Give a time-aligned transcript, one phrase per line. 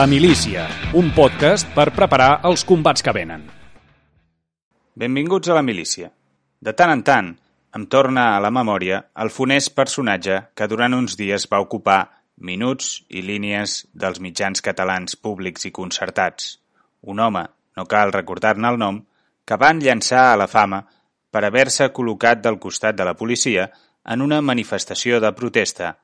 [0.00, 0.62] La Milícia,
[0.96, 3.42] un podcast per preparar els combats que venen.
[5.02, 6.08] Benvinguts a La Milícia.
[6.56, 7.28] De tant en tant,
[7.76, 11.98] em torna a la memòria el funest personatge que durant uns dies va ocupar
[12.48, 16.48] minuts i línies dels mitjans catalans públics i concertats.
[17.02, 17.44] Un home,
[17.76, 19.04] no cal recordar-ne el nom,
[19.44, 20.80] que van llançar a la fama
[21.28, 23.68] per haver-se col·locat del costat de la policia
[24.06, 25.98] en una manifestació de protesta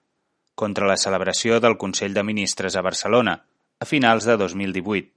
[0.54, 3.40] contra la celebració del Consell de Ministres a Barcelona,
[3.78, 5.10] a finals de 2018.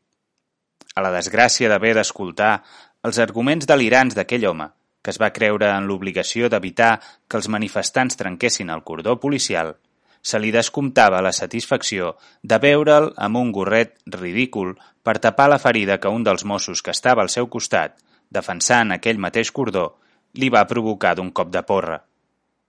[0.95, 2.59] A la desgràcia d'haver d'escoltar
[3.07, 4.67] els arguments delirants d'aquell home,
[5.01, 9.77] que es va creure en l'obligació d'evitar que els manifestants trenquessin el cordó policial,
[10.21, 15.99] se li descomptava la satisfacció de veure'l amb un gorret ridícul per tapar la ferida
[16.03, 17.95] que un dels Mossos que estava al seu costat,
[18.29, 19.93] defensant aquell mateix cordó,
[20.33, 22.01] li va provocar d'un cop de porra.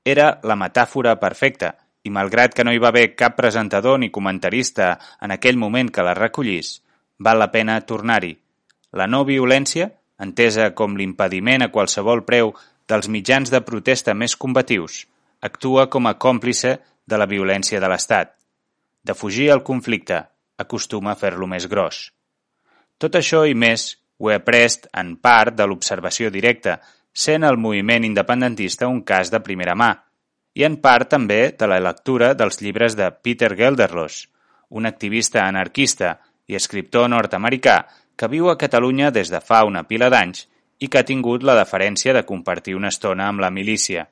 [0.04, 4.98] Era la metàfora perfecta i malgrat que no hi va haver cap presentador ni comentarista
[5.20, 6.80] en aquell moment que la recollís,
[7.18, 8.32] val la pena tornar-hi.
[8.92, 12.54] La no violència, entesa com l'impediment a qualsevol preu
[12.88, 15.04] dels mitjans de protesta més combatius,
[15.40, 18.34] actua com a còmplice de la violència de l'Estat.
[19.04, 20.24] De fugir al conflicte,
[20.58, 22.10] acostuma a fer-lo més gros.
[23.00, 26.80] Tot això i més ho he après en part de l'observació directa,
[27.12, 29.94] sent el moviment independentista un cas de primera mà,
[30.54, 34.28] i en part també de la lectura dels llibres de Peter Gelderlos,
[34.70, 36.18] un activista anarquista
[36.50, 37.76] i escriptor nord-americà
[38.16, 40.46] que viu a Catalunya des de fa una pila d'anys
[40.80, 44.08] i que ha tingut la deferència de compartir una estona amb la milícia.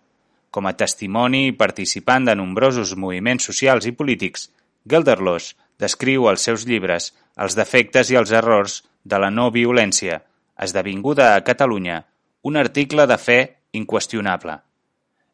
[0.51, 4.49] Com a testimoni i participant de nombrosos moviments socials i polítics,
[4.89, 10.23] Gelderlos descriu als seus llibres els defectes i els errors de la no violència,
[10.59, 12.03] esdevinguda a Catalunya
[12.49, 13.39] un article de fe
[13.73, 14.57] inqüestionable.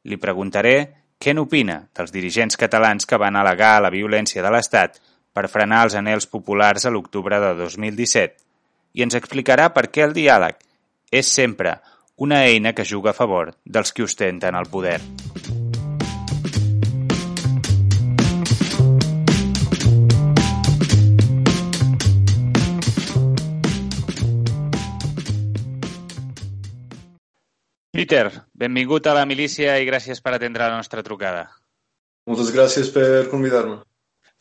[0.05, 0.77] Li preguntaré
[1.19, 5.01] què n'opina dels dirigents catalans que van al·legar la violència de l'Estat
[5.35, 8.39] per frenar els anels populars a l'octubre de 2017
[8.95, 10.61] i ens explicarà per què el diàleg
[11.11, 11.79] és sempre
[12.17, 15.01] una eina que juga a favor dels qui ostenten el poder.
[28.05, 31.47] Peter, benvingut a la milícia i gràcies per atendre la nostra trucada.
[32.29, 33.79] Moltes gràcies per convidar-me.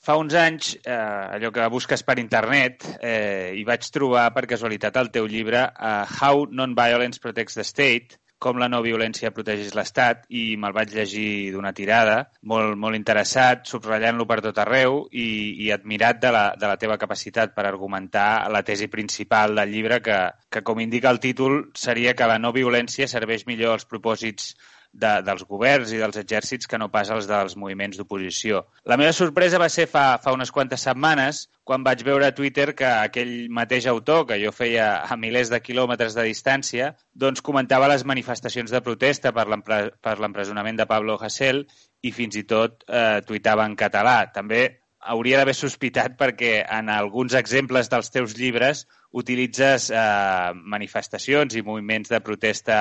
[0.04, 0.92] Fa uns anys, eh,
[1.38, 5.94] allò que busques per internet, eh, hi vaig trobar per casualitat el teu llibre eh,
[6.18, 11.54] How Non-Violence Protects the State, com la no violència protegeix l'Estat i me'l vaig llegir
[11.54, 12.18] d'una tirada,
[12.52, 15.28] molt, molt interessat, subratllant-lo per tot arreu i,
[15.64, 20.02] i admirat de la, de la teva capacitat per argumentar la tesi principal del llibre
[20.04, 20.20] que,
[20.52, 24.54] que, com indica el títol, seria que la no violència serveix millor als propòsits
[24.94, 28.62] de, dels governs i dels exèrcits que no pas els dels moviments d'oposició.
[28.86, 32.70] La meva sorpresa va ser fa, fa unes quantes setmanes quan vaig veure a Twitter
[32.78, 37.90] que aquell mateix autor, que jo feia a milers de quilòmetres de distància, doncs comentava
[37.92, 41.66] les manifestacions de protesta per l'empresonament de Pablo Hasél
[42.04, 44.18] i fins i tot eh, tuitava en català.
[44.36, 44.66] També
[45.04, 52.12] hauria d'haver sospitat perquè en alguns exemples dels teus llibres utilitzes eh, manifestacions i moviments
[52.12, 52.78] de protesta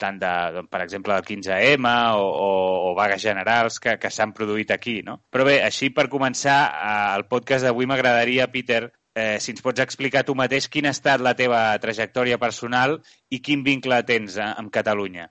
[0.00, 2.50] tant de, doncs, per exemple, del 15M o, o,
[2.90, 5.18] o vagues generals que, que s'han produït aquí, no?
[5.32, 8.86] Però bé, així per començar, eh, el podcast d'avui m'agradaria, Peter,
[9.18, 12.98] eh, si ens pots explicar tu mateix quina ha estat la teva trajectòria personal
[13.34, 15.28] i quin vincle tens eh, amb Catalunya.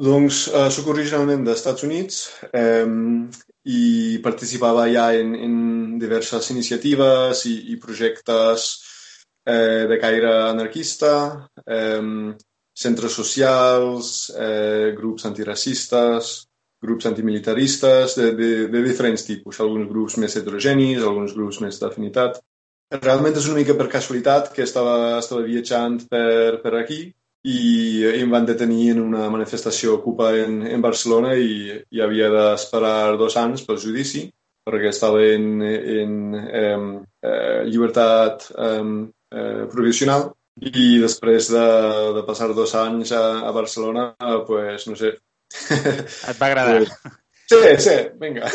[0.00, 2.20] Doncs eh, sóc originalment dels Estats Units
[2.50, 2.86] eh,
[3.70, 3.82] i
[4.24, 5.56] participava ja en, en
[6.00, 8.70] diverses iniciatives i, i projectes
[9.44, 11.12] eh, de caire anarquista.
[11.66, 12.34] Eh,
[12.80, 16.30] centres socials, eh, grups antiracistes,
[16.80, 22.40] grups antimilitaristes de, de, de diferents tipus, alguns grups més heterogenis, alguns grups més d'afinitat.
[22.96, 27.58] Realment és una mica per casualitat que estava, estava viatjant per, per aquí i,
[28.00, 33.16] i em van detenir en una manifestació Ocupa en, en Barcelona i, i havia d'esperar
[33.20, 34.26] dos anys pel judici
[34.66, 36.74] perquè estava en, en eh,
[37.22, 38.84] eh, llibertat eh,
[39.32, 40.28] eh, provisional
[40.60, 41.64] i després de,
[42.16, 44.10] de passar dos anys a, a Barcelona,
[44.46, 45.14] pues, no sé...
[46.30, 46.82] Et va agradar?
[46.84, 47.14] Pues,
[47.50, 48.50] sí, sí, vinga.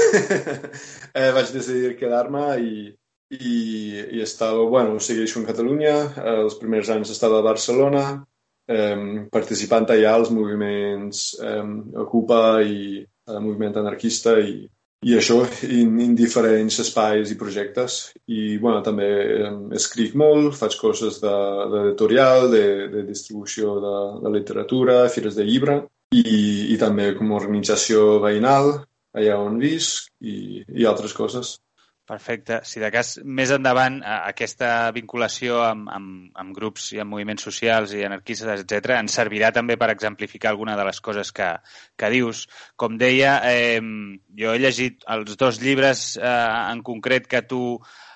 [1.17, 2.85] eh, vaig decidir quedar-me i,
[3.33, 3.55] i,
[4.19, 5.95] i estava, bueno, segueixo en Catalunya.
[6.13, 8.05] Eh, els primers anys estava a Barcelona,
[8.69, 11.65] eh, participant allà als moviments eh,
[12.05, 14.61] Ocupa i el moviment anarquista i,
[15.03, 17.97] i això en, en diferents espais i projectes.
[18.31, 19.09] I bueno, també
[19.77, 25.81] escric molt, faig coses d'editorial, de, de, de distribució de, de literatura, fires de llibre
[26.15, 28.73] i, i també com a organització veïnal
[29.15, 31.55] allà on visc i, i altres coses.
[32.05, 32.59] Perfecte.
[32.69, 37.95] Si de cas, més endavant, aquesta vinculació amb, amb, amb grups i amb moviments socials
[37.97, 41.47] i anarquistes, etc, ens servirà també per exemplificar alguna de les coses que,
[41.97, 42.43] que dius.
[42.77, 43.81] Com deia, eh,
[44.37, 46.35] jo he llegit els dos llibres eh,
[46.75, 47.63] en concret que tu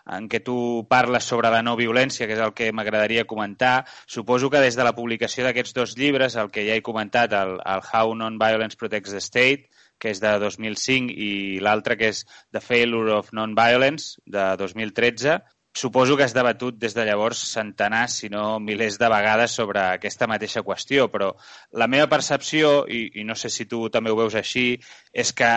[0.10, 0.58] en què tu
[0.90, 3.86] parles sobre la no violència, que és el que m'agradaria comentar.
[4.10, 7.60] Suposo que des de la publicació d'aquests dos llibres, el que ja he comentat, el,
[7.62, 12.24] el How Non-Violence Protects the State, que és de 2005, i l'altre, que és
[12.56, 15.40] The Failure of Non-Violence, de 2013,
[15.76, 20.28] suposo que has debatut des de llavors centenars, si no milers de vegades sobre aquesta
[20.28, 21.34] mateixa qüestió, però
[21.78, 24.74] la meva percepció, i, i no sé si tu també ho veus així,
[25.14, 25.52] és que,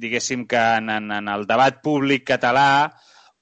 [0.00, 2.92] diguéssim que en, en, en el debat públic català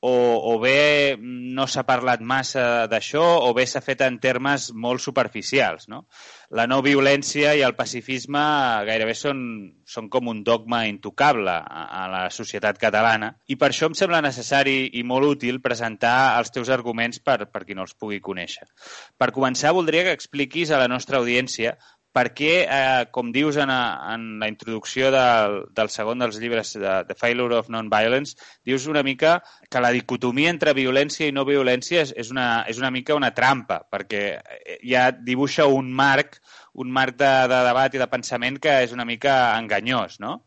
[0.03, 5.01] o, o bé no s'ha parlat massa d'això o bé s'ha fet en termes molt
[5.05, 5.87] superficials.
[5.89, 6.03] No?
[6.51, 8.43] La no violència i el pacifisme
[8.89, 9.45] gairebé són,
[9.87, 14.25] són com un dogma intocable a, a la societat catalana i per això em sembla
[14.27, 18.67] necessari i molt útil presentar els teus arguments per, per qui no els pugui conèixer.
[19.15, 21.77] Per començar, voldria que expliquis a la nostra audiència
[22.13, 26.95] perquè, eh, com dius en, a, en la introducció del, del segon dels llibres de
[27.09, 29.39] The Failure of Non-Violence, dius una mica
[29.71, 33.33] que la dicotomia entre violència i no violència és, és, una, és una mica una
[33.35, 36.41] trampa, perquè eh, ja dibuixa un marc,
[36.75, 40.43] un marc de, de debat i de pensament que és una mica enganyós, no?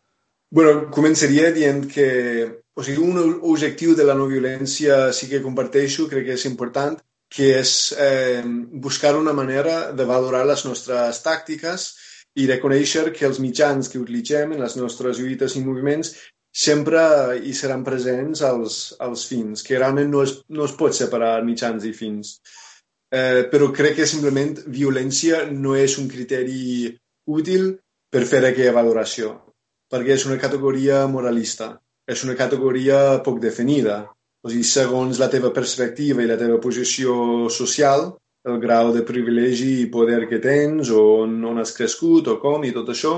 [0.56, 2.06] Bueno, començaria dient que
[2.76, 6.98] o sigui, un objectiu de la no violència sí que comparteixo, crec que és important,
[7.36, 8.44] que és eh,
[8.88, 11.90] buscar una manera de valorar les nostres tàctiques
[12.40, 16.14] i reconèixer que els mitjans que utilitzem en les nostres lluites i moviments
[16.56, 17.02] sempre
[17.44, 21.84] hi seran presents als, als fins, que realment no es, no es pot separar mitjans
[21.84, 22.38] i fins.
[23.12, 26.88] Eh, però crec que simplement violència no és un criteri
[27.28, 27.74] útil
[28.12, 29.34] per fer aquella valoració,
[29.92, 31.74] perquè és una categoria moralista,
[32.08, 34.06] és una categoria poc definida,
[34.46, 38.12] o sigui, segons la teva perspectiva i la teva posició social,
[38.46, 42.62] el grau de privilegi i poder que tens, o on, on has crescut, o com,
[42.64, 43.16] i tot això,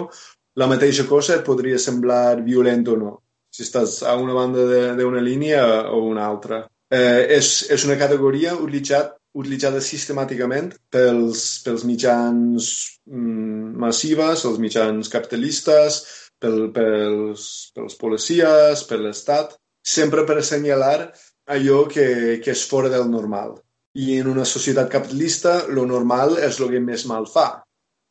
[0.57, 3.11] la mateixa cosa et podria semblar violent o no,
[3.51, 4.63] si estàs a una banda
[4.95, 6.63] d'una línia o una altra.
[6.87, 12.71] Eh, és, és una categoria utilitzat, utilitzada sistemàticament pels, pels mitjans
[13.11, 15.99] mm, massives, els mitjans capitalistes,
[16.39, 19.57] pel, pels, pels policies, per l'Estat,
[19.87, 21.11] sempre per assenyalar
[21.55, 22.07] allò que,
[22.43, 23.55] que és fora del normal.
[23.97, 27.47] I en una societat capitalista, lo normal és el que més mal fa,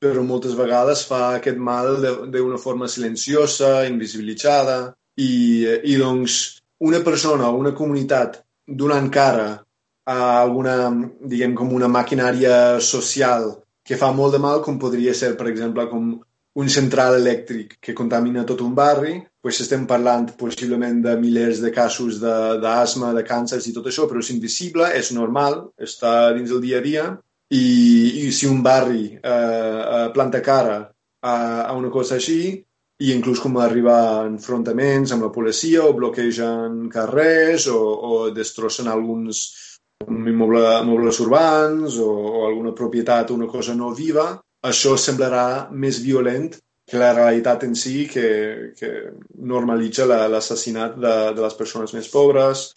[0.02, 2.00] però moltes vegades fa aquest mal
[2.32, 4.78] d'una forma silenciosa, invisibilitzada,
[5.16, 6.40] i, i doncs
[6.86, 9.46] una persona o una comunitat donant cara
[10.06, 10.90] a alguna,
[11.20, 13.52] diguem, com una maquinària social
[13.86, 16.16] que fa molt de mal, com podria ser, per exemple, com
[16.56, 21.70] un central elèctric que contamina tot un barri, pues estem parlant possiblement de milers de
[21.72, 26.48] casos d'asma, de, de càncers i tot això, però és invisible, és normal, està dins
[26.50, 27.04] del dia a dia,
[27.52, 27.66] i,
[28.24, 31.34] i si un barri eh, eh planta cara a,
[31.68, 32.56] a una cosa així,
[33.04, 38.88] i inclús com arribar a enfrontaments amb la policia o bloquegen carrers o, o destrossen
[38.88, 39.42] alguns
[40.08, 44.30] immobles, immobles urbans o, o alguna propietat, una cosa no viva,
[44.70, 46.50] això semblarà més violent
[46.86, 48.28] que la realitat en si que,
[48.78, 48.90] que
[49.52, 52.68] normalitza l'assassinat de, de les persones més pobres,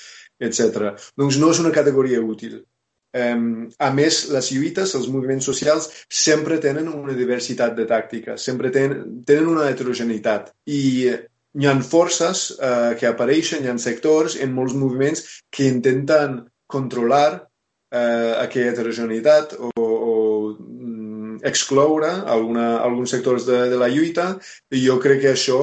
[0.42, 0.96] etc.
[1.20, 2.60] Doncs no és una categoria útil.
[3.20, 8.70] Um, a més, les lluites, els moviments socials, sempre tenen una diversitat de tàctiques, sempre
[8.74, 10.52] tenen, tenen una heterogeneïtat.
[10.70, 10.82] I
[11.60, 17.30] hi ha forces uh, que apareixen, hi ha sectors en molts moviments que intenten controlar
[17.40, 19.79] uh, aquella heterogeneïtat o
[21.44, 24.34] excloure alguna, alguns sectors de, de la lluita
[24.76, 25.60] i jo crec que això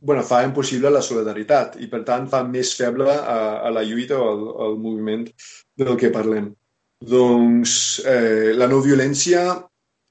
[0.00, 4.18] bueno, fa impossible la solidaritat i, per tant, fa més feble a, a la lluita
[4.18, 5.26] o al, al moviment
[5.76, 6.48] del que parlem.
[7.00, 7.72] Doncs
[8.04, 9.42] eh, la no violència,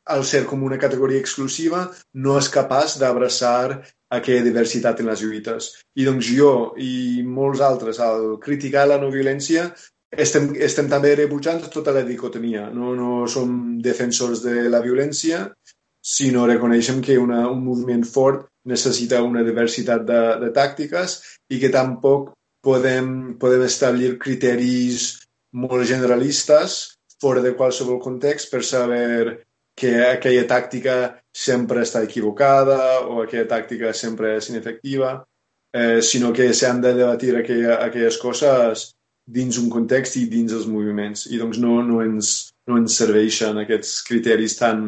[0.09, 5.69] al ser com una categoria exclusiva, no és capaç d'abraçar aquella diversitat en les lluites.
[6.01, 9.69] I doncs jo i molts altres, al criticar la no violència,
[10.11, 12.69] estem, estem també rebutjant tota la dicotomia.
[12.73, 15.45] No, no som defensors de la violència,
[16.01, 21.17] sinó reconeixem que una, un moviment fort necessita una diversitat de, de tàctiques
[21.49, 25.11] i que tampoc podem, podem establir criteris
[25.55, 26.79] molt generalistes
[27.19, 29.45] fora de qualsevol context per saber
[29.79, 30.95] que aquella tàctica
[31.31, 35.13] sempre està equivocada o aquella tàctica sempre és inefectiva,
[35.73, 38.89] eh, sinó que s'han de debatir aquella, aquelles coses
[39.37, 41.27] dins un context i dins els moviments.
[41.29, 44.83] I doncs no, no, ens, no ens serveixen aquests criteris tan,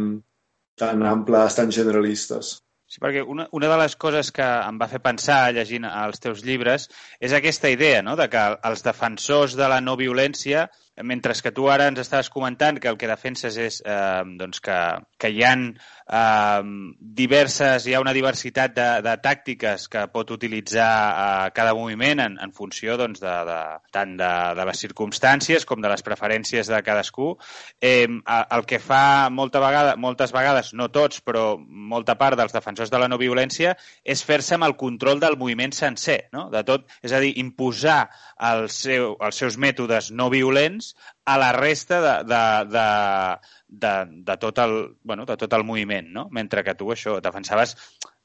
[0.81, 2.57] tan amples, tan generalistes.
[2.91, 6.41] Sí, perquè una, una de les coses que em va fer pensar llegint els teus
[6.43, 6.89] llibres
[7.23, 8.17] és aquesta idea no?
[8.19, 10.65] de que els defensors de la no violència
[11.03, 14.77] mentre que tu ara ens estaves comentant que el que defenses és eh, doncs que,
[15.19, 16.61] que hi ha eh,
[16.99, 22.37] diverses, hi ha una diversitat de, de tàctiques que pot utilitzar eh, cada moviment en,
[22.41, 23.59] en funció doncs, de, de,
[23.95, 27.33] tant de, de les circumstàncies com de les preferències de cadascú.
[27.81, 32.91] Eh, el que fa molta vegada, moltes vegades, no tots, però molta part dels defensors
[32.91, 36.49] de la no violència és fer-se amb el control del moviment sencer, no?
[36.51, 38.03] de tot, és a dir, imposar
[38.51, 40.90] el seu, els seus mètodes no violents
[41.25, 42.87] a la resta de, de, de,
[43.83, 43.93] de,
[44.29, 46.27] de, tot, el, bueno, de tot el moviment, no?
[46.31, 47.75] Mentre que tu això defensaves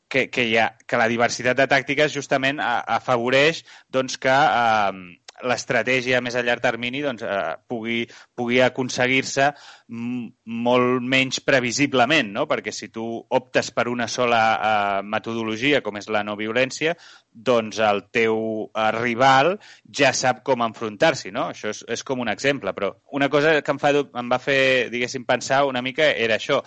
[0.08, 5.06] que, que, ha, que la diversitat de tàctiques justament afavoreix doncs, que eh,
[5.44, 7.98] l'estratègia més a llarg termini doncs, eh, pugui,
[8.34, 9.50] pugui aconseguir-se
[9.88, 12.46] molt menys previsiblement, no?
[12.48, 16.96] perquè si tu optes per una sola eh, metodologia, com és la no violència,
[17.30, 19.56] doncs el teu eh, rival
[20.00, 21.32] ja sap com enfrontar-s'hi.
[21.34, 21.50] No?
[21.52, 24.60] Això és, és com un exemple, però una cosa que em, fa, em va fer,
[24.92, 26.62] diguéssim, pensar una mica era això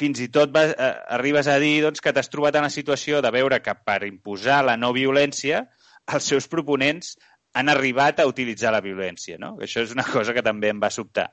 [0.00, 3.20] fins i tot vas, eh, arribes a dir doncs, que t'has trobat en la situació
[3.20, 5.66] de veure que per imposar la no violència
[6.10, 7.14] els seus proponents
[7.52, 9.56] han arribat a utilitzar la violència, no?
[9.62, 11.30] Això és una cosa que també em va sobtar.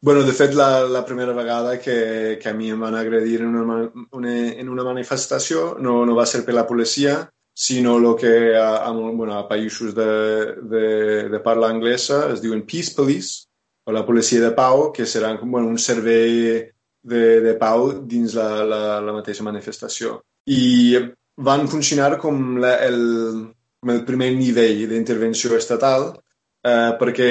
[0.00, 3.56] Bueno, de fet, la, la primera vegada que, que a mi em van agredir en
[3.56, 3.80] una,
[4.14, 7.18] una, en una manifestació no, no va ser per la policia,
[7.58, 10.06] sinó el que a, a, bueno, a països de,
[10.62, 10.86] de,
[11.32, 13.48] de parla anglesa es diuen Peace Police,
[13.88, 16.70] o la policia de pau, que serà bueno, un servei
[17.02, 20.20] de, de pau dins la, la, la mateixa manifestació.
[20.46, 21.00] I
[21.40, 23.00] van funcionar com la, el,
[23.80, 27.30] com el primer nivell d'intervenció estatal eh, perquè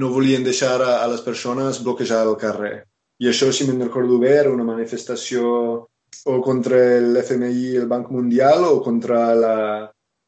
[0.00, 2.76] no volien deixar a, a les persones bloquejar el carrer.
[3.22, 5.48] I això, si me'n recordo bé, era una manifestació
[6.28, 9.56] o contra l'FMI el Banc Mundial o contra la,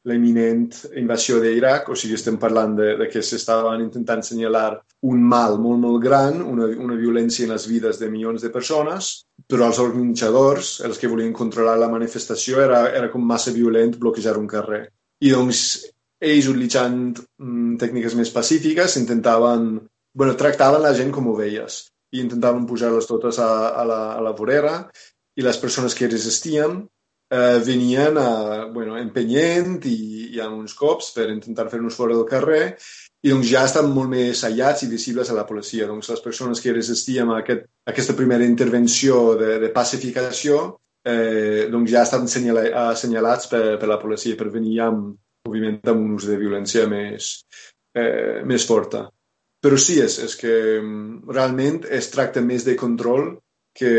[0.04, 0.68] la imminent
[1.00, 4.68] invasió d'Iraq, o sigui, estem parlant de, de que s'estaven intentant assenyalar
[5.10, 9.14] un mal molt, molt gran, una, una violència en les vides de milions de persones,
[9.48, 14.36] però els organitzadors, els que volien controlar la manifestació, era, era com massa violent bloquejar
[14.40, 14.84] un carrer.
[15.22, 15.64] I doncs
[16.24, 19.74] ells, utilitzant mm, tècniques més pacífiques, intentaven...
[20.14, 24.34] bueno, tractaven la gent com ovelles i intentaven pujar-les totes a, a, la, a la
[24.38, 24.76] vorera
[25.34, 26.76] i les persones que resistien
[27.34, 28.28] eh, venien a,
[28.70, 29.96] bueno, empenyent i,
[30.36, 32.76] i amb uns cops per intentar fer-nos fora del carrer
[33.24, 35.88] i doncs ja estan molt més allats i visibles a la policia.
[35.88, 40.62] Doncs les persones que resistíem a, aquest, a aquesta primera intervenció de, de pacificació
[41.04, 45.12] eh, doncs ja estan assenyalats per, per la policia per venir amb,
[45.48, 47.34] òbviament, amb un ús de violència més,
[47.96, 49.06] eh, més forta.
[49.64, 53.30] Però sí, és, és que mm, realment es tracta més de control
[53.76, 53.94] que,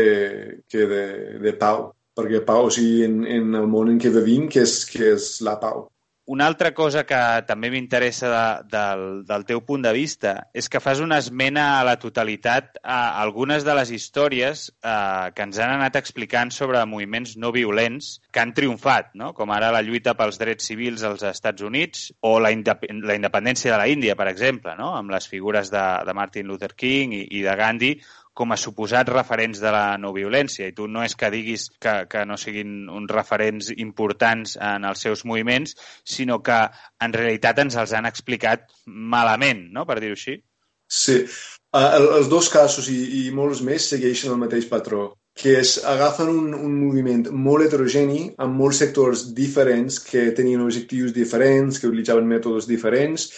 [0.70, 1.04] que de,
[1.42, 4.78] de pau, perquè pau, o sigui, en, en el món en què vivim, que és,
[4.90, 5.88] que és la pau.
[6.26, 10.80] Una altra cosa que també m'interessa de, del, del teu punt de vista és que
[10.82, 15.76] fas una esmena a la totalitat a algunes de les històries eh, que ens han
[15.76, 19.30] anat explicant sobre moviments no violents que han triomfat, no?
[19.38, 23.76] com ara la lluita pels drets civils als Estats Units o la, indep la independència
[23.76, 24.96] de la Índia, per exemple, no?
[24.98, 27.94] amb les figures de, de Martin Luther King i, i de Gandhi,
[28.36, 30.68] com a suposats referents de la no violència.
[30.68, 35.04] I tu no és que diguis que, que no siguin uns referents importants en els
[35.06, 35.72] seus moviments,
[36.04, 36.58] sinó que
[37.02, 40.36] en realitat ens els han explicat malament, no?, per dir-ho així.
[40.86, 41.22] Sí.
[41.76, 46.30] Uh, els dos casos i, i molts més segueixen el mateix patró, que és agafen
[46.32, 52.28] un, un moviment molt heterogeni amb molts sectors diferents que tenien objectius diferents, que utilitzaven
[52.28, 53.28] mètodes diferents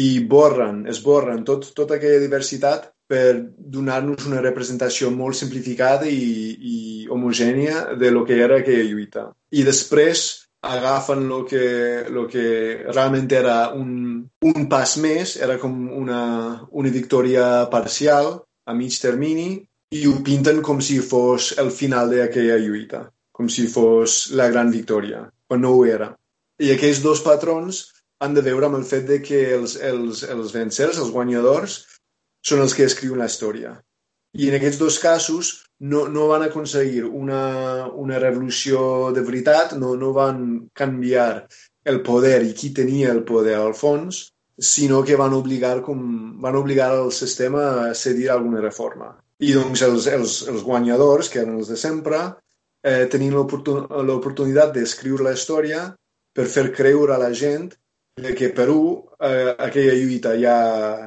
[0.00, 3.40] i borren, esborren tot, tota aquella diversitat per
[3.74, 6.76] donar-nos una representació molt simplificada i, i
[7.10, 9.24] homogènia de lo que era aquella lluita.
[9.50, 10.28] I després
[10.62, 16.22] agafen lo que, lo que realment era un, un pas més, era com una,
[16.70, 18.36] una victòria parcial
[18.66, 19.56] a mig termini
[19.90, 24.70] i ho pinten com si fos el final d'aquella lluita, com si fos la gran
[24.70, 26.12] victòria, quan no ho era.
[26.60, 27.88] I aquells dos patrons
[28.20, 31.80] han de veure amb el fet de que els, els, els vencers, els guanyadors,
[32.46, 33.74] són els que escriuen la història.
[34.38, 39.96] I en aquests dos casos no, no van aconseguir una, una revolució de veritat, no,
[39.98, 41.46] no van canviar
[41.90, 44.28] el poder i qui tenia el poder al fons,
[44.60, 46.02] sinó que van obligar, com,
[46.40, 49.14] van obligar el sistema a cedir alguna reforma.
[49.40, 52.20] I doncs els, els, els guanyadors, que eren els de sempre,
[52.84, 55.86] eh, tenien l'oportunitat d'escriure la història
[56.36, 57.70] per fer creure a la gent
[58.36, 60.56] que Perú, eh, aquella lluita ja,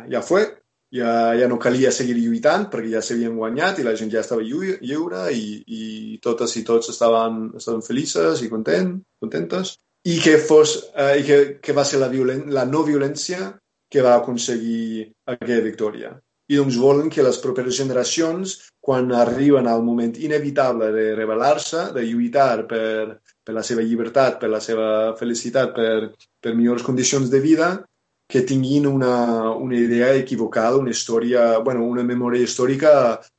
[0.09, 0.47] ja fue,
[0.93, 4.43] ja, ja no calia seguir lluitant perquè ja s'havien guanyat i la gent ja estava
[4.45, 10.75] lliure i, i totes i tots estaven, estaven felices i content, contentes i que, fos,
[10.95, 13.53] eh, i que, que va ser la, violen la no violència
[13.89, 16.11] que va aconseguir aquella victòria.
[16.51, 22.03] I doncs volen que les properes generacions, quan arriben al moment inevitable de rebel·lar-se, de
[22.03, 24.87] lluitar per, per la seva llibertat, per la seva
[25.19, 26.11] felicitat, per,
[26.43, 27.69] per millors condicions de vida,
[28.33, 32.93] que tinguin una, una idea equivocada, una història, bueno, una memòria històrica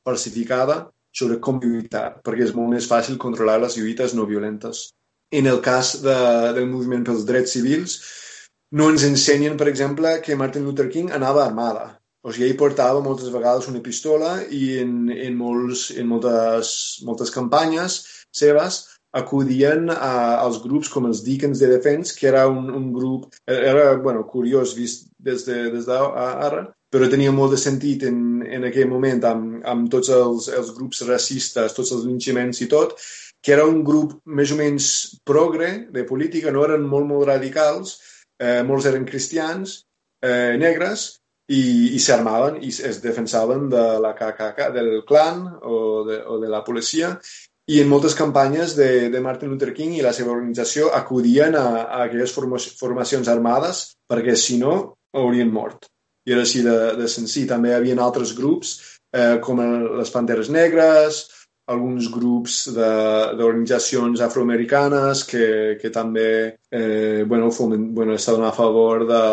[0.07, 4.85] falsificada sobre com lluitar, perquè és molt més fàcil controlar les lluites no violentes.
[5.35, 6.15] En el cas de,
[6.55, 7.97] del moviment pels drets civils,
[8.71, 11.85] no ens ensenyen, per exemple, que Martin Luther King anava armada.
[12.23, 16.71] O sigui, ell portava moltes vegades una pistola i en, en, molts, en moltes,
[17.03, 17.99] moltes campanyes
[18.31, 18.79] seves
[19.15, 23.93] acudien a, als grups com els Deacons de Defense, que era un, un grup, era
[23.95, 28.89] bueno, curiós vist des de, des d'ara, però tenia molt de sentit en, en aquell
[28.91, 32.95] moment amb, amb tots els, els grups racistes, tots els linxaments i tot,
[33.41, 34.87] que era un grup més o menys
[35.27, 37.99] progre de política, no eren molt, molt radicals,
[38.41, 39.81] eh, molts eren cristians,
[40.23, 41.11] eh, negres,
[41.45, 46.49] i, i s'armaven i es defensaven de la KKK, del clan o de, o de
[46.49, 47.11] la policia
[47.67, 51.67] i en moltes campanyes de, de Martin Luther King i la seva organització acudien a,
[51.85, 54.75] a aquelles formacions armades perquè si no
[55.15, 55.89] haurien mort.
[56.25, 57.47] I era així de, de senzill.
[57.49, 58.75] També hi havia altres grups
[59.13, 59.61] eh, com
[59.97, 61.25] les Panteres Negres,
[61.73, 65.45] alguns grups d'organitzacions afroamericanes que,
[65.81, 66.27] que també
[66.69, 69.23] eh, bueno, foment, bueno, estaven a favor de,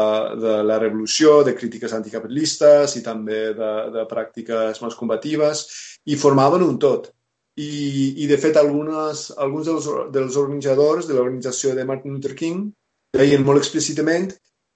[0.40, 5.66] de la revolució, de crítiques anticapitalistes i també de, de pràctiques més combatives
[6.08, 7.12] i formaven un tot
[7.60, 12.70] i, i de fet algunes, alguns dels, dels organitzadors de l'organització de Martin Luther King
[13.12, 14.30] deien molt explícitament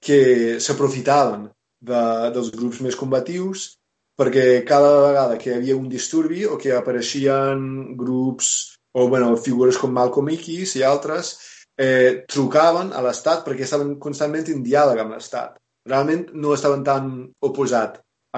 [0.05, 1.49] que s'aprofitaven
[1.81, 2.03] de,
[2.35, 3.71] dels grups més combatius
[4.17, 9.77] perquè cada vegada que hi havia un disturbi o que apareixien grups o bueno, figures
[9.77, 11.35] com Malcolm X i altres
[11.77, 15.59] eh, trucaven a l'Estat perquè estaven constantment en diàleg amb l'Estat.
[15.87, 17.11] Realment no estaven tan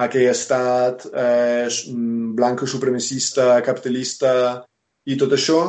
[0.05, 1.67] aquell estat eh,
[2.37, 4.31] blanc supremacista, capitalista
[5.09, 5.59] i tot això,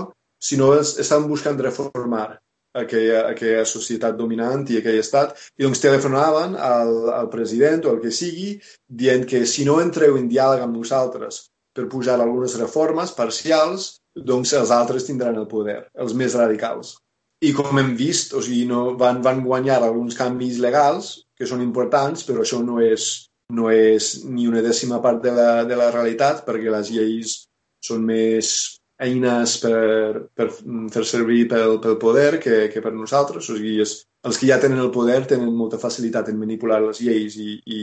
[0.41, 2.29] sinó estan buscant reformar
[2.75, 8.03] aquella, aquella societat dominant i aquell estat, i doncs telefonaven al, al president o el
[8.05, 8.53] que sigui,
[8.87, 14.55] dient que si no entreu en diàleg amb nosaltres per posar algunes reformes parcials, doncs
[14.59, 16.97] els altres tindran el poder, els més radicals.
[17.41, 21.63] I com hem vist, o sigui, no, van, van guanyar alguns canvis legals que són
[21.65, 25.91] importants, però això no és no és ni una dècima part de la, de la
[25.95, 27.37] realitat perquè les lleis
[27.85, 28.53] són més
[29.01, 33.49] eines per, per fer servir pel, pel poder que, que per nosaltres.
[33.49, 33.95] O sigui, és,
[34.29, 37.81] els que ja tenen el poder tenen molta facilitat en manipular les lleis i, i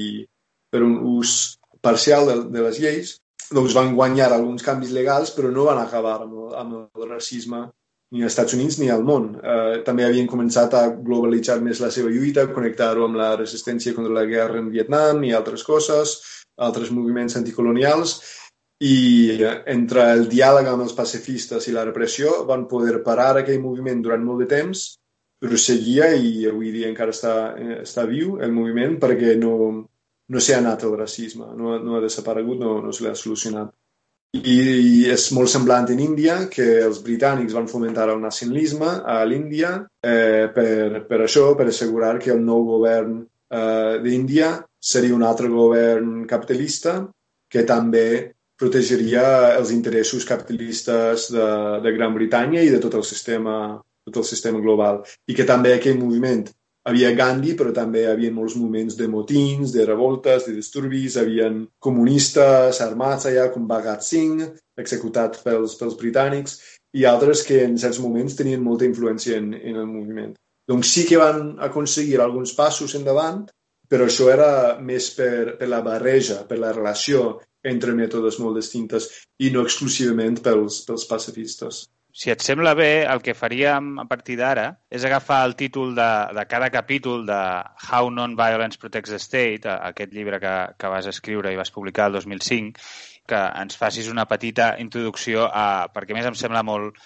[0.70, 3.16] per un ús parcial de, de les lleis
[3.54, 7.64] doncs van guanyar alguns canvis legals però no van acabar amb el, amb el racisme
[8.12, 9.30] ni als Estats Units ni al món.
[9.36, 14.16] Eh, també havien començat a globalitzar més la seva lluita, connectar-ho amb la resistència contra
[14.16, 16.18] la guerra en Vietnam i altres coses,
[16.58, 18.20] altres moviments anticolonials,
[18.80, 19.42] i
[19.74, 24.24] entre el diàleg amb els pacifistes i la repressió van poder parar aquell moviment durant
[24.24, 24.84] molt de temps,
[25.42, 27.34] però seguia i avui dia encara està,
[27.82, 29.54] està viu el moviment perquè no,
[30.30, 33.74] no s'ha anat el racisme, no, no ha desaparegut, no, no se l'ha solucionat.
[34.36, 39.72] I és molt semblant en Índia, que els britànics van fomentar el nacionalisme a l'Índia
[40.04, 45.48] eh, per, per això, per assegurar que el nou govern eh, d'Índia seria un altre
[45.48, 47.00] govern capitalista
[47.50, 51.50] que també protegeria els interessos capitalistes de,
[51.84, 55.02] de Gran Bretanya i de tot el sistema tot el sistema global.
[55.28, 56.46] I que també aquell moviment
[56.88, 61.66] havia Gandhi, però també hi havia molts moments de motins, de revoltes, de disturbis, havien
[61.84, 64.46] comunistes armats allà, com Bhagat Singh,
[64.80, 66.58] executat pels, pels britànics,
[66.96, 70.34] i altres que en certs moments tenien molta influència en, en el moviment.
[70.68, 73.44] Doncs sí que van aconseguir alguns passos endavant,
[73.88, 74.50] però això era
[74.84, 79.10] més per, per la barreja, per la relació entre mètodes molt distintes
[79.44, 81.86] i no exclusivament pels, pels pacifistes.
[82.18, 86.08] Si et sembla bé, el que faríem a partir d'ara és agafar el títol de,
[86.34, 87.42] de cada capítol de
[87.86, 92.18] How Non-Violence Protects the State, aquest llibre que, que vas escriure i vas publicar el
[92.18, 92.88] 2005,
[93.30, 95.68] que ens facis una petita introducció a...
[95.94, 96.98] perquè més em sembla molt,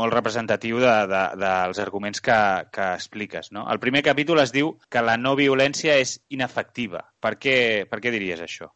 [0.00, 2.40] molt representatiu de, de, dels arguments que,
[2.72, 3.52] que expliques.
[3.52, 3.68] No?
[3.68, 7.04] El primer capítol es diu que la no violència és inefectiva.
[7.20, 7.58] Per què,
[7.92, 8.72] per què diries això?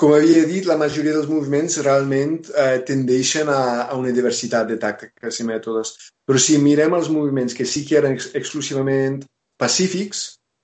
[0.00, 4.78] Com havia dit, la majoria dels moviments realment eh, tendeixen a, a una diversitat de
[4.80, 5.90] tàctiques i mètodes.
[6.24, 9.18] Però si mirem els moviments que sí que eren ex exclusivament
[9.60, 10.22] pacífics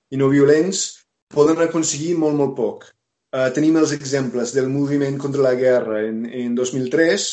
[0.09, 2.87] i no violents, poden aconseguir molt, molt poc.
[3.35, 7.27] Uh, tenim els exemples del moviment contra la guerra en, en 2003,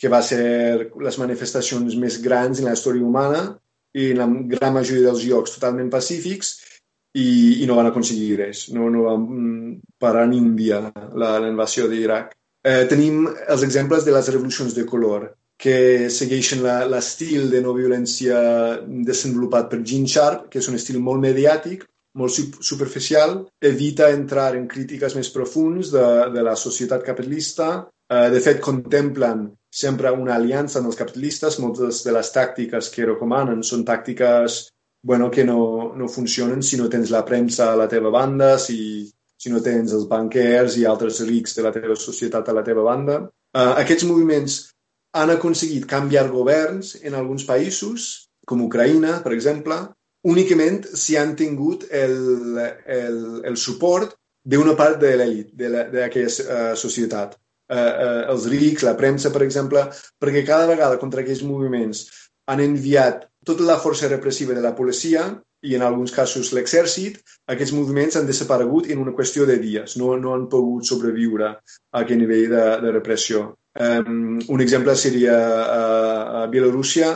[0.00, 3.44] que va ser les manifestacions més grans en la història humana
[3.94, 6.56] i en la gran majoria dels llocs totalment pacífics
[7.14, 8.66] i, i no van aconseguir res.
[8.74, 12.34] No, no van mm, parar ni un dia la, la invasió d'Iraq.
[12.64, 15.28] Eh, tenim els exemples de les revolucions de color,
[15.60, 18.38] que segueixen l'estil de no violència
[19.06, 21.84] desenvolupat per Gene Sharp, que és un estil molt mediàtic,
[22.18, 27.68] molt superficial, evita entrar en crítiques més profuns de, de la societat capitalista.
[28.10, 31.58] Eh, de fet, contemplen sempre una aliança amb els capitalistes.
[31.62, 34.60] Moltes de les tàctiques que recomanen són tàctiques
[35.04, 39.04] bueno, que no, no funcionen si no tens la premsa a la teva banda, si,
[39.36, 42.86] si no tens els banquers i altres rics de la teva societat a la teva
[42.86, 43.18] banda.
[43.52, 44.56] Uh, aquests moviments
[45.20, 49.76] han aconseguit canviar governs en alguns països, com Ucraïna, per exemple,
[50.24, 52.16] únicament si han tingut el,
[52.88, 57.36] el, el suport d'una part de l'elit d'aquella uh, societat.
[57.68, 59.84] Uh, uh, els rics, la premsa, per exemple,
[60.16, 62.06] perquè cada vegada contra aquells moviments
[62.48, 65.26] han enviat tota la força repressiva de la policia
[65.64, 67.20] i en alguns casos l'exèrcit,
[67.54, 72.02] aquests moviments han desaparegut en una qüestió de dies, no, no han pogut sobreviure a
[72.02, 73.46] aquest nivell de, de repressió.
[73.74, 77.14] Um, un exemple seria uh, a Bielorússia,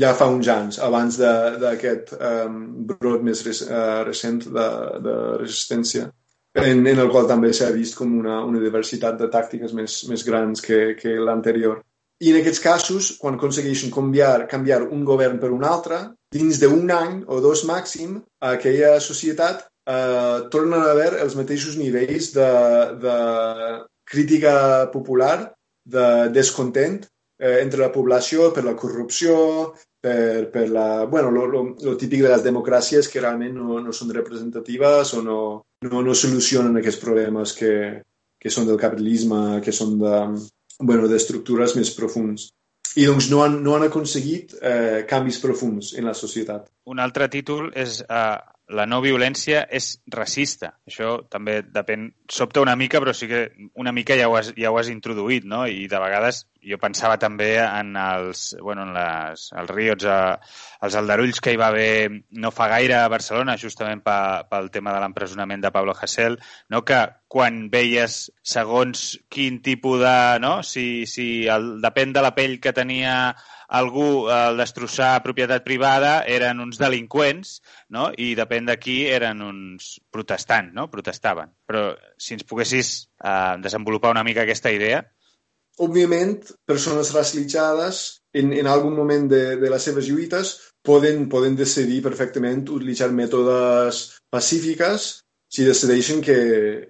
[0.00, 2.56] ja fa uns anys, abans d'aquest um,
[2.88, 4.66] brot més res, uh, recent de,
[5.04, 6.08] de resistència,
[6.56, 10.24] en, en el qual també s'ha vist com una, una diversitat de tàctiques més, més
[10.26, 11.82] grans que, que l'anterior.
[12.20, 16.00] I en aquests casos, quan aconsegueixen canviar, canviar un govern per un altre,
[16.34, 22.34] dins d'un any o dos màxim, aquella societat eh, tornen a haver els mateixos nivells
[22.34, 22.50] de,
[23.00, 23.14] de
[24.12, 25.54] crítica popular,
[25.88, 27.00] de descontent
[27.40, 29.72] eh, entre la població per la corrupció,
[30.04, 31.06] per, per la...
[31.06, 35.24] Bueno, lo, lo, lo típic de les democràcies que realment no, no són representatives o
[35.24, 35.40] no,
[35.88, 37.74] no, no solucionen aquests problemes que,
[38.40, 40.16] que són del capitalisme, que són de,
[40.80, 42.50] bueno, d'estructures més profuns.
[42.98, 46.66] I doncs no han, no han aconseguit eh, canvis profuns en la societat.
[46.90, 48.38] Un altre títol és eh,
[48.70, 50.74] la no violència és racista.
[50.88, 53.42] Això també depèn, sobta una mica, però sí que
[53.74, 55.64] una mica ja ho has, ja ho has introduït, no?
[55.66, 60.56] I de vegades jo pensava també en els, bueno, en les, els riots, eh,
[60.86, 64.16] els aldarulls que hi va haver no fa gaire a Barcelona, justament pe,
[64.50, 66.84] pel tema de l'empresonament de Pablo Hasél, no?
[66.84, 70.16] que quan veies segons quin tipus de...
[70.42, 70.60] No?
[70.66, 73.14] Si, si el, depèn de la pell que tenia
[73.70, 77.60] algú al destrossar propietat privada eren uns delinqüents,
[77.94, 78.08] no?
[78.10, 80.88] I depèn de qui eren uns protestants, no?
[80.90, 81.52] Protestaven.
[81.66, 85.04] Però si ens poguessis eh, desenvolupar una mica aquesta idea.
[85.80, 88.02] Òbviament, persones racialitzades
[88.34, 94.02] en, en algun moment de, de les seves lluites poden, poden decidir perfectament utilitzar mètodes
[94.32, 95.10] pacífiques
[95.50, 96.36] si decideixen que,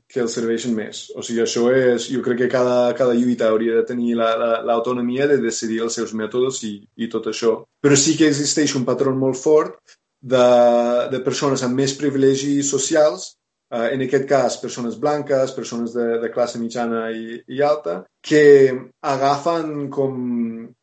[0.04, 1.06] que els serveixen més.
[1.16, 2.10] O sigui, això és...
[2.12, 5.96] Jo crec que cada, cada lluita hauria de tenir l'autonomia la, la, de decidir els
[5.96, 7.54] seus mètodes i, i tot això.
[7.80, 10.46] Però sí que existeix un patró molt fort de,
[11.08, 13.30] de persones amb més privilegis socials,
[13.72, 18.44] eh, en aquest cas persones blanques, persones de, de classe mitjana i, i alta, que
[19.00, 20.20] agafen com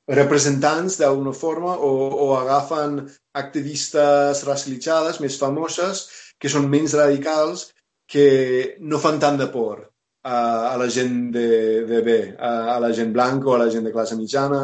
[0.10, 1.94] representants d'alguna forma o,
[2.26, 3.04] o agafen
[3.38, 6.08] activistes racialitzades més famoses
[6.40, 7.70] que són menys radicals,
[8.08, 9.82] que no fan tant de por
[10.24, 11.48] a, a la gent de,
[11.88, 14.62] de bé, a, a la gent blanca o a la gent de classe mitjana,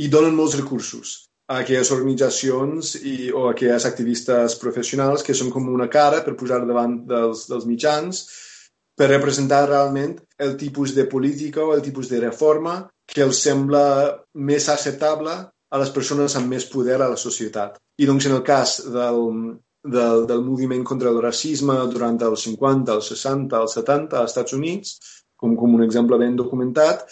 [0.00, 5.50] i donen molts recursos a aquelles organitzacions i, o a aquelles activistes professionals que són
[5.50, 8.22] com una cara per posar davant dels, dels mitjans
[8.96, 13.82] per representar realment el tipus de política o el tipus de reforma que els sembla
[14.46, 15.34] més acceptable
[15.70, 17.78] a les persones amb més poder a la societat.
[17.98, 19.20] I doncs en el cas del,
[19.84, 24.56] del, del moviment contra el racisme durant els 50, els 60, els 70 als Estats
[24.56, 24.96] Units,
[25.40, 27.06] com, com un exemple ben documentat,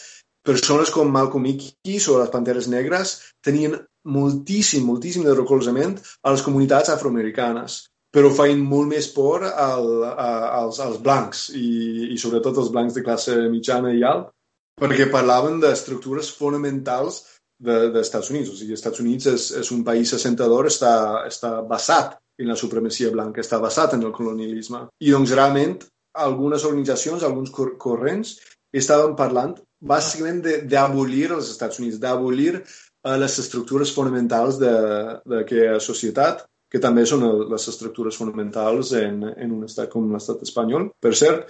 [0.45, 3.77] persones com Malcolm X o les Panteres Negres tenien
[4.09, 10.29] moltíssim, moltíssim de recolzament a les comunitats afroamericanes, però feien molt més por al, a,
[10.63, 14.31] als, als blancs i, i sobretot als blancs de classe mitjana i alt,
[14.79, 17.25] perquè parlaven d'estructures fonamentals
[17.59, 18.53] dels de, Estats Units.
[18.53, 20.95] O sigui, els Estats Units és, és un país assentador, està,
[21.29, 24.85] està basat en la supremacia blanca, està basat en el colonialisme.
[25.03, 25.79] I doncs realment
[26.19, 28.37] algunes organitzacions, alguns cor corrents
[28.75, 36.81] estaven parlant bàsicament d'abolir els Estats Units, d'abolir eh, les estructures fonamentals d'aquella societat, que
[36.83, 41.49] també són les estructures fonamentals en, en un estat com l'estat espanyol, per cert.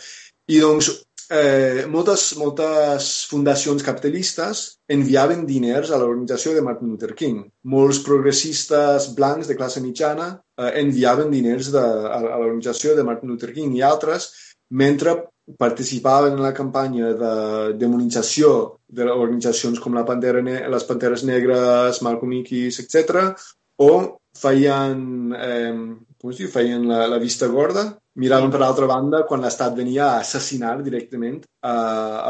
[0.49, 0.93] I doncs
[1.31, 7.43] eh, moltes, moltes fundacions capitalistes enviaven diners a l'organització de Martin Luther King.
[7.69, 13.33] Molts progressistes blancs de classe mitjana eh, enviaven diners de, a, a l'organització de Martin
[13.33, 14.31] Luther King i altres,
[14.71, 15.17] mentre
[15.59, 17.35] participaven en la campanya de
[17.81, 23.33] demonització de organitzacions com la Pantera ne les Panteres Negres, Malcolm X, etc.
[23.81, 25.73] o feien, eh,
[26.21, 30.09] com es diu, feien la, la vista gorda, miraven per l'altra banda quan l'Estat venia
[30.09, 31.77] a assassinar directament a,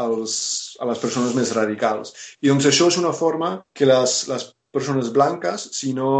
[0.05, 0.35] als,
[0.79, 2.13] a les persones més radicals.
[2.45, 6.11] I doncs això és una forma que les, les persones blanques, si no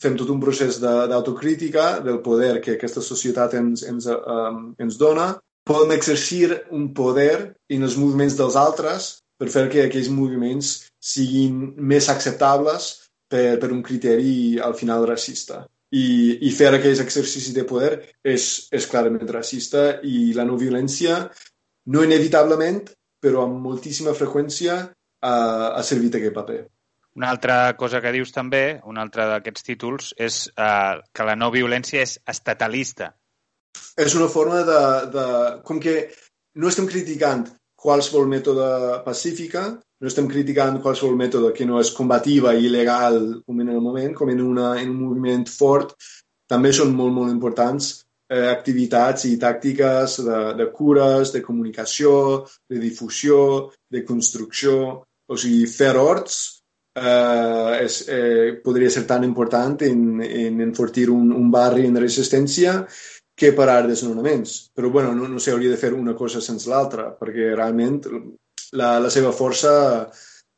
[0.00, 4.98] fem tot un procés d'autocrítica de, del poder que aquesta societat ens, ens, um, ens
[5.00, 5.32] dona,
[5.66, 11.74] podem exercir un poder en els moviments dels altres per fer que aquells moviments siguin
[11.76, 12.90] més acceptables
[13.30, 15.64] per, per un criteri al final racista.
[15.90, 21.24] I, i fer aquells exercicis de poder és, és clarament racista i la no violència
[21.90, 22.84] no inevitablement,
[23.20, 25.34] però amb moltíssima freqüència ha,
[25.74, 26.60] ha servit aquest paper.
[27.18, 31.50] Una altra cosa que dius també, un altre d'aquests títols, és eh, que la no
[31.50, 33.10] violència és estatalista.
[33.98, 34.82] És una forma de,
[35.14, 35.24] de...
[35.66, 35.96] Com que
[36.62, 37.48] no estem criticant
[37.80, 39.64] qualsevol mètode pacífica,
[40.00, 44.14] no estem criticant qualsevol mètode que no és combativa i il·legal com en el moment,
[44.16, 45.92] com en, una, en un moviment fort,
[46.48, 47.90] també són molt, molt importants
[48.30, 52.14] eh, activitats i tàctiques de, de cures, de comunicació,
[52.70, 54.80] de difusió, de construcció.
[55.30, 56.40] O sigui, fer horts
[56.96, 62.80] eh, és, eh, podria ser tan important en, en enfortir un, un barri en resistència
[63.40, 64.70] que parar desnonaments.
[64.76, 68.00] Però bueno, no, no s'hauria de fer una cosa sense l'altra, perquè realment
[68.76, 69.72] la, la seva força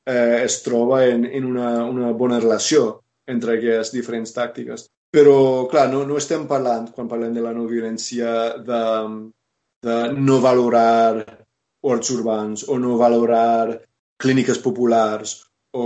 [0.06, 4.88] eh, es troba en, en una, una bona relació entre aquestes diferents tàctiques.
[5.12, 8.32] Però, clar, no, no estem parlant, quan parlem de la no violència,
[8.64, 8.82] de,
[9.84, 11.22] de no valorar
[11.82, 13.76] horts urbans o no valorar
[14.22, 15.40] clíniques populars
[15.74, 15.84] o,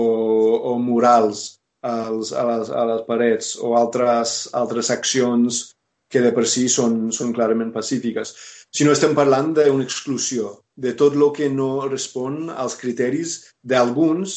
[0.71, 5.62] o murals als, a, les, a les parets o altres, altres accions
[6.09, 8.35] que de per si són, són clarament pacífiques,
[8.71, 14.37] sinó estem parlant d'una exclusió, de tot el que no respon als criteris d'alguns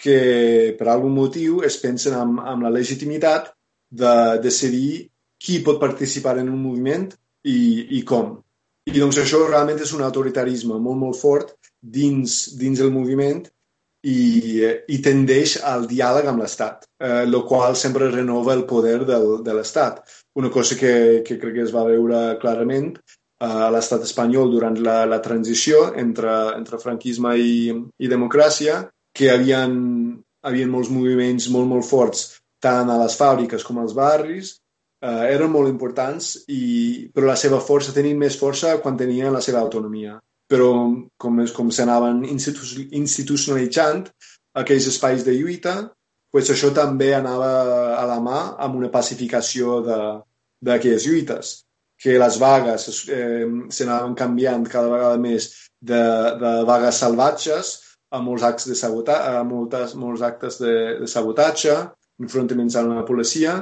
[0.00, 3.52] que per algun motiu es pensen amb, amb la legitimitat
[3.94, 7.06] de decidir qui pot participar en un moviment
[7.44, 8.34] i, i com.
[8.90, 13.44] I doncs això realment és un autoritarisme molt, molt fort dins, dins el moviment
[14.04, 19.38] i, i tendeix al diàleg amb l'Estat, eh, el qual sempre renova el poder del,
[19.44, 20.02] de l'Estat
[20.34, 24.78] una cosa que, que crec que es va veure clarament eh, a l'estat espanyol durant
[24.82, 28.82] la, la transició entre, entre franquisme i, i democràcia,
[29.14, 29.72] que havien,
[30.42, 32.26] havien molts moviments molt, molt forts,
[32.64, 34.56] tant a les fàbriques com als barris,
[35.04, 39.42] eh, eren molt importants, i, però la seva força, tenien més força quan tenien la
[39.44, 40.18] seva autonomia.
[40.50, 40.70] Però
[41.16, 44.02] com, com s'anaven institucionalitzant
[44.60, 45.76] aquells espais de lluita,
[46.34, 47.48] pues això també anava
[47.94, 51.52] a la mà amb una pacificació d'aquelles lluites,
[51.94, 55.46] que les vagues eh, s'anaven canviant cada vegada més
[55.78, 56.00] de,
[56.40, 57.70] de vagues salvatges
[58.10, 61.78] a molts actes de sabotatge, a moltes, molts actes de, de sabotatge,
[62.26, 63.54] enfrontaments amb la policia,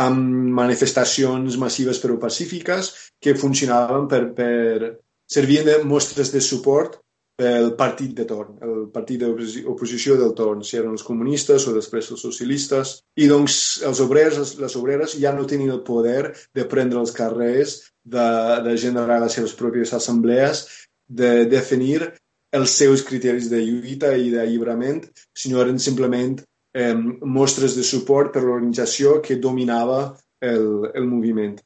[0.00, 4.94] amb manifestacions massives però pacífiques que funcionaven per, per
[5.28, 7.02] servien de mostres de suport
[7.38, 12.10] el partit de torn, el partit d'oposició del torn, si eren els comunistes o després
[12.14, 12.94] els socialistes.
[13.18, 17.80] I doncs els obrers, les obreres ja no tenien el poder de prendre els carrers,
[18.04, 18.28] de,
[18.62, 20.66] de generar les seves pròpies assemblees,
[21.08, 22.12] de definir
[22.54, 25.02] els seus criteris de lluita i d'alliberament,
[25.34, 26.36] sinó eren simplement
[26.74, 31.56] eh, mostres de suport per l'organització que dominava el, el moviment.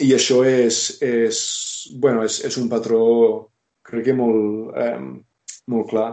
[0.00, 1.40] I això és, és,
[1.96, 3.00] bueno, és, és un patró
[3.90, 4.98] crec que molt, eh,
[5.70, 6.10] molt clar.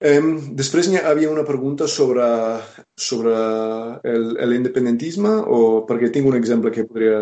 [0.00, 0.20] Eh,
[0.56, 2.24] després hi havia una pregunta sobre,
[2.96, 3.34] sobre
[4.48, 7.18] l'independentisme o perquè tinc un exemple que podria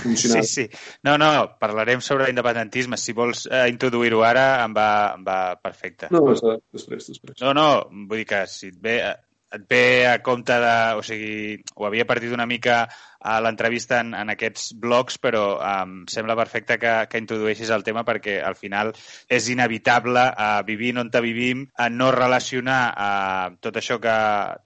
[0.00, 0.40] funcionar.
[0.40, 0.86] Sí, sí.
[1.04, 1.28] No, no,
[1.60, 2.96] parlarem sobre l'independentisme.
[2.96, 6.08] Si vols eh, introduir-ho ara, em va, em va perfecte.
[6.14, 7.36] No, després, després.
[7.44, 7.66] No, no,
[8.08, 8.96] vull dir que si et ve,
[9.52, 10.74] et ve a compte de...
[10.96, 12.86] O sigui, ho havia partit una mica
[13.22, 18.04] a l'entrevista en, en aquests blocs, però um, sembla perfecte que, que introdueixis el tema
[18.06, 18.92] perquè al final
[19.30, 24.16] és inevitable uh, vivint on te vivim, a no relacionar uh, tot, això que,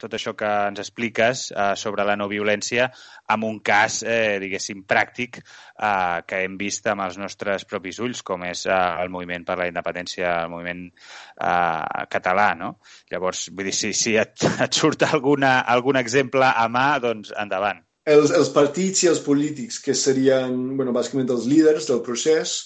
[0.01, 2.91] tot això que ens expliques uh, sobre la no violència
[3.33, 8.23] amb un cas, eh, diguéssim, pràctic eh, que hem vist amb els nostres propis ulls,
[8.27, 12.77] com és eh, el moviment per la independència, el moviment eh, català, no?
[13.13, 17.86] Llavors, vull dir, si, si et, et surt alguna, algun exemple a mà, doncs endavant
[18.07, 22.57] els, els partits i els polítics, que serien, bueno, bàsicament els líders del procés,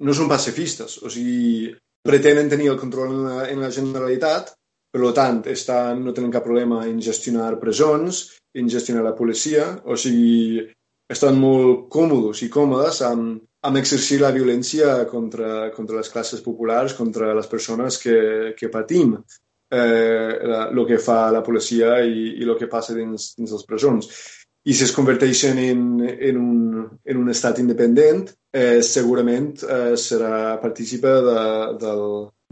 [0.00, 0.98] no són pacifistes.
[1.04, 1.72] O sigui,
[2.06, 4.54] pretenen tenir el control en la, en la Generalitat,
[4.96, 8.22] per tant, estan, no tenen cap problema en gestionar presons,
[8.56, 10.64] en gestionar la policia, o sigui,
[11.12, 16.94] estan molt còmodes i còmodes amb, amb exercir la violència contra, contra les classes populars,
[16.98, 18.16] contra les persones que,
[18.58, 19.18] que patim
[19.70, 24.10] eh, el que fa la policia i, i el que passa dins, dins les presons.
[24.66, 30.56] I si es converteixen en, en, un, en un estat independent, eh, segurament eh, serà
[30.58, 31.42] partícipe de,
[31.78, 32.02] del,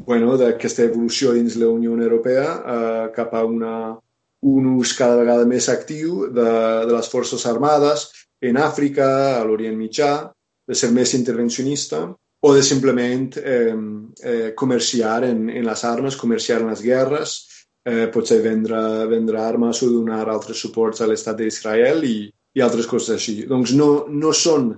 [0.07, 3.99] bueno, evolució dins la Unió Europea eh, cap a una,
[4.45, 6.51] un ús cada vegada més actiu de,
[6.87, 8.11] de les forces armades
[8.45, 10.31] en Àfrica, a l'Orient Mitjà,
[10.69, 12.05] de ser més intervencionista
[12.45, 13.75] o de simplement eh,
[14.23, 17.39] eh, comerciar en, en les armes, comerciar en les guerres,
[17.85, 22.17] eh, potser vendre, vendre armes o donar altres suports a l'estat d'Israel i,
[22.55, 23.37] i altres coses així.
[23.51, 24.73] Doncs no, no són,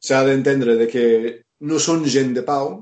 [0.00, 1.04] s'ha d'entendre de que
[1.68, 2.72] no són gent de pau,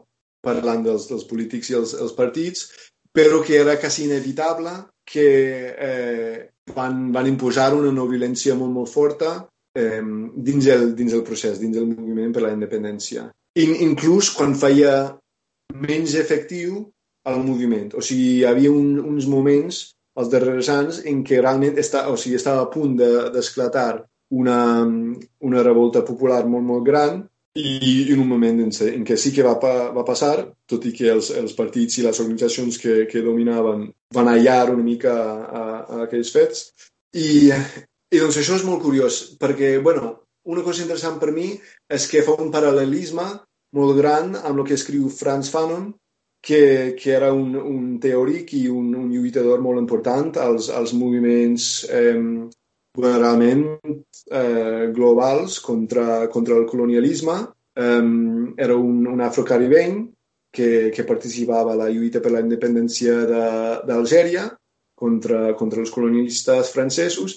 [0.44, 2.68] parlant dels, dels polítics i els, els partits,
[3.14, 4.74] però que era quasi inevitable
[5.08, 5.28] que
[5.72, 6.36] eh,
[6.76, 9.32] van, van imposar una no violència molt, molt forta
[9.74, 10.04] eh,
[10.36, 13.26] dins, el, dins el procés, dins el moviment per la independència
[13.58, 14.92] in, inclús quan feia
[15.74, 16.84] menys efectiu
[17.36, 17.92] el moviment.
[17.98, 19.82] O sigui, hi havia un, uns moments
[20.18, 24.84] els darrers anys en què realment està, o sigui, estava a punt d'esclatar de, una,
[25.40, 27.20] una revolta popular molt, molt gran
[27.58, 29.56] i en un moment en, en què sí que va,
[29.94, 34.30] va passar, tot i que els, els partits i les organitzacions que, que dominaven van
[34.30, 36.68] allar una mica a, a aquells fets.
[37.16, 40.12] I, I doncs això és molt curiós, perquè, bueno,
[40.48, 41.50] una cosa interessant per mi
[41.92, 43.26] és que fa un paral·lelisme
[43.76, 45.90] molt gran amb el que escriu Franz Fanon,
[46.40, 51.84] que, que era un, un teòric i un, un lluitador molt important als, als moviments
[51.90, 52.18] eh,
[52.98, 57.40] realment eh, globals contra, contra el colonialisme.
[57.74, 58.06] Eh,
[58.56, 60.00] era un, un afrocaribeny
[60.50, 63.18] que, que participava a la lluita per la independència
[63.86, 64.48] d'Algèria
[64.98, 67.36] contra, contra els colonialistes francesos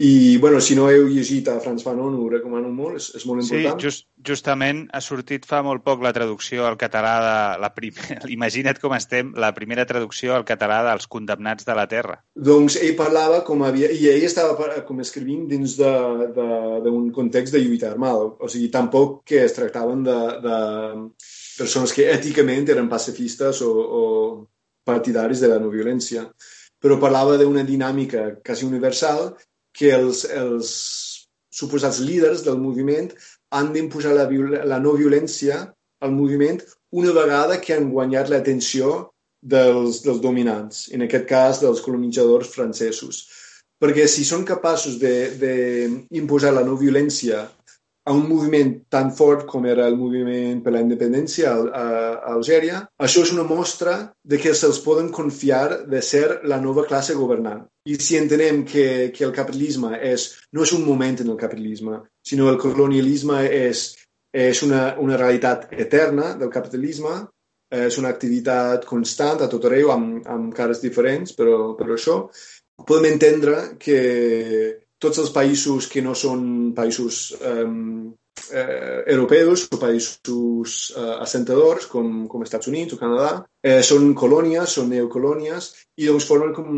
[0.00, 3.42] i, bueno, si no heu llegit a Franz Fanon, ho recomano molt, és, és molt
[3.42, 3.80] important.
[3.80, 8.20] Sí, just, justament ha sortit fa molt poc la traducció al català de la primera...
[8.36, 12.14] Imagina't com estem, la primera traducció al català dels condemnats de la Terra.
[12.50, 13.90] Doncs ell parlava com havia...
[13.90, 18.30] I ell estava com escrivint dins d'un context de lluita armada.
[18.38, 20.60] O sigui, tampoc que es tractaven de, de
[21.58, 24.04] persones que èticament eren pacifistes o, o
[24.86, 26.22] partidaris de la no violència
[26.78, 29.32] però parlava d'una dinàmica quasi universal
[29.76, 30.70] que els, els
[31.50, 33.10] suposats líders del moviment
[33.54, 34.26] han d'imposar la,
[34.72, 35.60] la no violència
[36.04, 36.60] al moviment
[36.94, 39.10] una vegada que han guanyat l'atenció
[39.42, 43.26] dels, dels dominants, en aquest cas dels colonitzadors francesos.
[43.78, 47.44] Perquè si són capaços d'imposar la no violència
[48.08, 51.84] a un moviment tan fort com era el moviment per la independència a, a,
[52.32, 57.16] Algèria, això és una mostra de que se'ls poden confiar de ser la nova classe
[57.18, 57.66] governant.
[57.84, 62.00] I si entenem que, que el capitalisme és, no és un moment en el capitalisme,
[62.24, 63.90] sinó el colonialisme és,
[64.32, 67.18] és una, una realitat eterna del capitalisme,
[67.68, 72.22] és una activitat constant a tot arreu, amb, amb cares diferents, però, però això,
[72.88, 73.98] podem entendre que
[74.98, 77.66] tots els països que no són països eh,
[78.52, 83.30] eh, europeus o països eh, assentadors, com, com Estats Units o Canadà,
[83.62, 85.70] eh, són colònies, són neocolònies,
[86.02, 86.68] i doncs formen com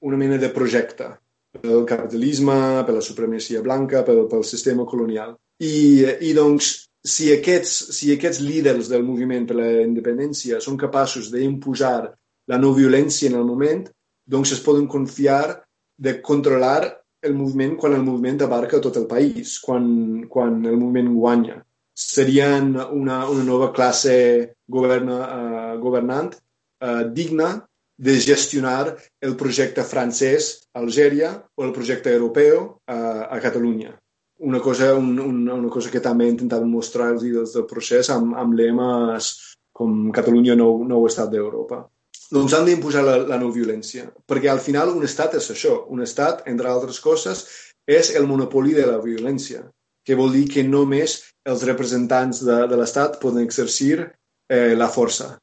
[0.00, 1.12] una mena de projecte
[1.56, 5.36] pel capitalisme, per la supremacia blanca, pel, pel sistema colonial.
[5.64, 6.72] I, i doncs,
[7.06, 12.10] si aquests, si aquests líders del moviment per la independència són capaços d'imposar
[12.50, 13.86] la no violència en el moment,
[14.26, 15.62] doncs es poden confiar
[15.96, 19.86] de controlar el moviment quan el moviment abarca tot el país, quan,
[20.30, 21.60] quan el moviment guanya.
[21.96, 24.16] Serien una, una nova classe
[24.68, 27.54] governa, uh, governant uh, digna
[27.96, 33.94] de gestionar el projecte francès a Algèria o el projecte europeu uh, a Catalunya.
[34.44, 38.36] Una cosa, un, una, una cosa que també intentàvem mostrar els líders del procés amb,
[38.36, 39.32] amb lemes
[39.76, 41.86] com Catalunya nou, nou estat d'Europa
[42.32, 44.08] doncs han d'imposar la, la no violència.
[44.26, 45.78] Perquè al final un estat és això.
[45.94, 47.46] Un estat, entre altres coses,
[47.86, 49.64] és el monopoli de la violència,
[50.06, 55.36] que vol dir que només els representants de, de l'estat poden exercir eh, la força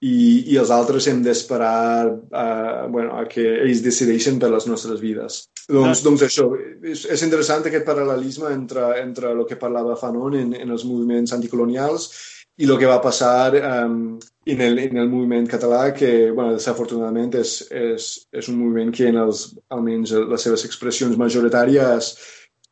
[0.00, 5.00] i, i els altres hem d'esperar eh, bueno, a que ells decideixen per les nostres
[5.00, 5.42] vides.
[5.68, 6.48] Doncs, doncs això,
[6.80, 11.36] és, és interessant aquest paral·lelisme entre, entre el que parlava Fanon en, en els moviments
[11.36, 12.08] anticolonials
[12.60, 17.32] i el que va passar um, en, el, en el moviment català, que, bueno, desafortunadament
[17.40, 22.10] és, és, és un moviment que en els, almenys les seves expressions majoritàries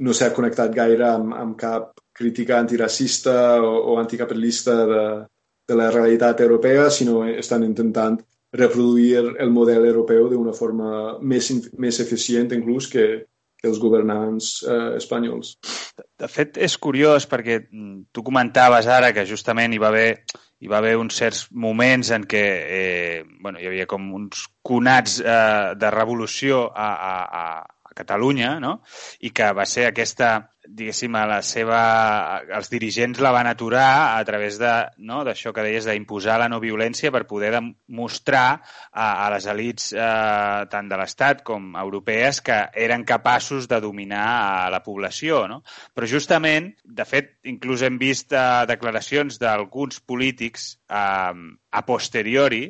[0.04, 5.04] no s'ha connectat gaire amb, amb cap crítica antiracista o, o anticapitalista de,
[5.68, 8.20] de la realitat europea, sinó estan intentant
[8.52, 13.08] reproduir el model europeu d'una forma més, més eficient inclús que
[13.66, 15.56] els governants eh, espanyols.
[16.18, 20.10] De fet, és curiós perquè mm, tu comentaves ara que justament hi va haver
[20.58, 22.44] hi va haver uns certs moments en què
[22.78, 27.44] eh, bueno, hi havia com uns conats eh, de revolució a, a, a
[27.98, 28.78] Catalunya, no?
[29.26, 30.36] I que va ser aquesta
[30.68, 31.80] diguéssim, la seva...
[32.56, 34.72] els dirigents la van aturar a través de,
[35.08, 38.60] no, d'això que deies, d'imposar la no violència per poder demostrar
[38.92, 44.26] a, a les elites eh, tant de l'Estat com europees que eren capaços de dominar
[44.28, 45.46] a la població.
[45.50, 45.62] No?
[45.94, 51.34] Però justament, de fet, inclús hem vist eh, declaracions d'alguns polítics eh,
[51.68, 52.66] a posteriori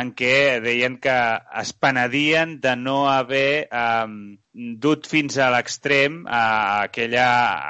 [0.00, 1.16] en què deien que
[1.60, 4.14] es penedien de no haver um,
[4.52, 6.42] dut fins a l'extrem a
[6.86, 7.26] aquella,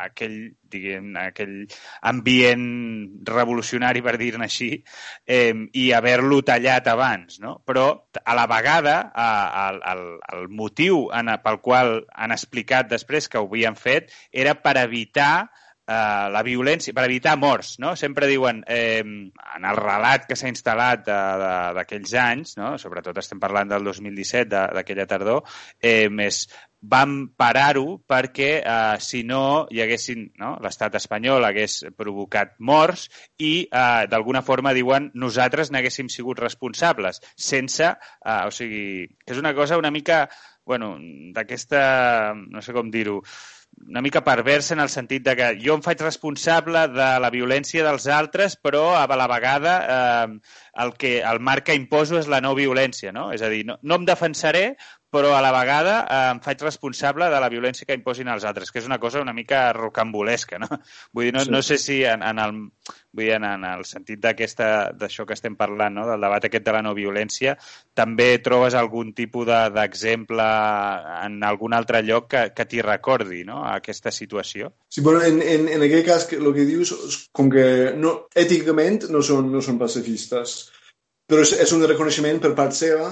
[0.06, 0.36] aquell,
[0.70, 1.56] diguem, aquell
[2.10, 2.66] ambient
[3.28, 4.70] revolucionari, per dir-ne així,
[5.26, 7.40] eh, i haver-lo tallat abans.
[7.42, 7.56] No?
[7.66, 7.86] Però,
[8.22, 9.28] a la vegada, a,
[9.66, 10.06] el, el,
[10.36, 15.48] el motiu en, pel qual han explicat després que ho havien fet era per evitar
[15.86, 17.94] eh, la violència, per evitar morts, no?
[17.96, 21.06] Sempre diuen, eh, en el relat que s'ha instal·lat
[21.76, 22.76] d'aquells anys, no?
[22.78, 25.42] sobretot estem parlant del 2017, d'aquella tardor,
[25.80, 26.44] eh, és
[26.82, 30.56] vam parar-ho perquè eh, si no hi haguessin, no?
[30.62, 33.06] l'estat espanyol hagués provocat morts
[33.38, 39.38] i eh, d'alguna forma diuen nosaltres n'haguéssim sigut responsables sense, eh, o sigui, que és
[39.38, 40.26] una cosa una mica,
[40.66, 40.96] bueno,
[41.34, 43.20] d'aquesta, no sé com dir-ho,
[43.88, 47.84] una mica perversa en el sentit de que jo em faig responsable de la violència
[47.86, 50.40] dels altres, però a la vegada eh,
[50.84, 53.30] el que el marc que imposo és la no violència, no?
[53.32, 54.64] És a dir, no, no em defensaré,
[55.12, 58.70] però a la vegada eh, em faig responsable de la violència que imposin els altres,
[58.72, 60.68] que és una cosa una mica rocambolesca, no?
[61.12, 61.50] Vull dir, no, sí.
[61.52, 62.54] no sé si en, en, el,
[63.12, 66.06] vull dir, en, en el sentit d'aquesta d'això que estem parlant, no?
[66.08, 67.52] del debat aquest de la no violència,
[67.92, 73.60] també trobes algun tipus d'exemple de, en algun altre lloc que, que t'hi recordi, no?,
[73.68, 74.70] aquesta situació?
[74.88, 76.94] Sí, bueno, en, en, en aquest cas, el que dius,
[77.36, 77.66] com que
[78.00, 80.56] no, èticament no són, no són pacifistes,
[81.28, 83.10] però és, és un reconeixement per part seva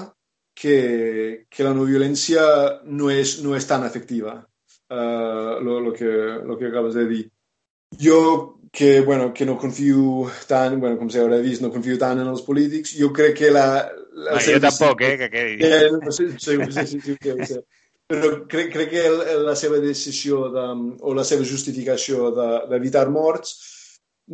[0.61, 2.41] que, que la no violència
[2.85, 4.35] no és, no és tan efectiva,
[4.93, 6.11] uh, lo, lo, que,
[6.45, 7.23] lo que acabes de dir.
[7.97, 12.29] Jo, que, bueno, que no confio tant, bueno, com s'haurà vist, no confio tant en
[12.29, 13.65] els polítics, jo crec que la...
[14.13, 15.57] la no, jo tampoc, eh, que quedi.
[15.65, 17.59] Eh, no sé, sí, sí, sí, sí, sí, sí.
[18.11, 19.03] Però crec, crec que
[19.41, 20.67] la seva decisió de,
[21.01, 22.29] o la seva justificació
[22.69, 23.57] d'evitar de, morts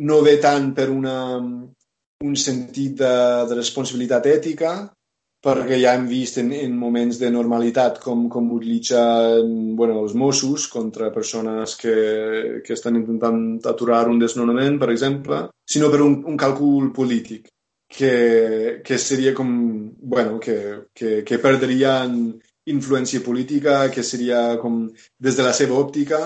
[0.04, 3.16] no ve tant per una, un sentit de,
[3.48, 4.76] de responsabilitat ètica,
[5.44, 10.66] perquè ja hem vist en, en moments de normalitat com, com utilitzen bueno, els Mossos
[10.72, 11.94] contra persones que,
[12.64, 17.46] que estan intentant aturar un desnonament, per exemple, sinó per un, un càlcul polític
[17.88, 19.48] que, que seria com,
[20.02, 22.18] bueno, que, que, que perdrien
[22.68, 24.82] influència política, que seria com,
[25.18, 26.20] des de la seva òptica,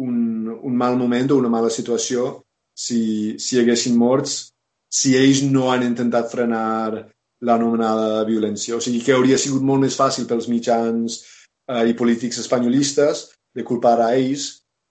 [0.00, 2.44] un, un mal moment o una mala situació
[2.76, 4.52] si, si haguessin morts,
[4.90, 7.08] si ells no han intentat frenar
[7.40, 8.76] l'anomenada violència.
[8.76, 13.64] O sigui que hauria sigut molt més fàcil pels mitjans eh, i polítics espanyolistes de
[13.66, 14.50] culpar a ells.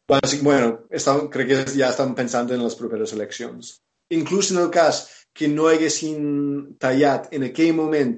[0.09, 3.75] Bàsic, bueno, estan, crec que ja estan pensant en les properes eleccions.
[4.09, 5.03] Inclús en el cas
[5.37, 8.15] que no haguessin tallat en aquell moment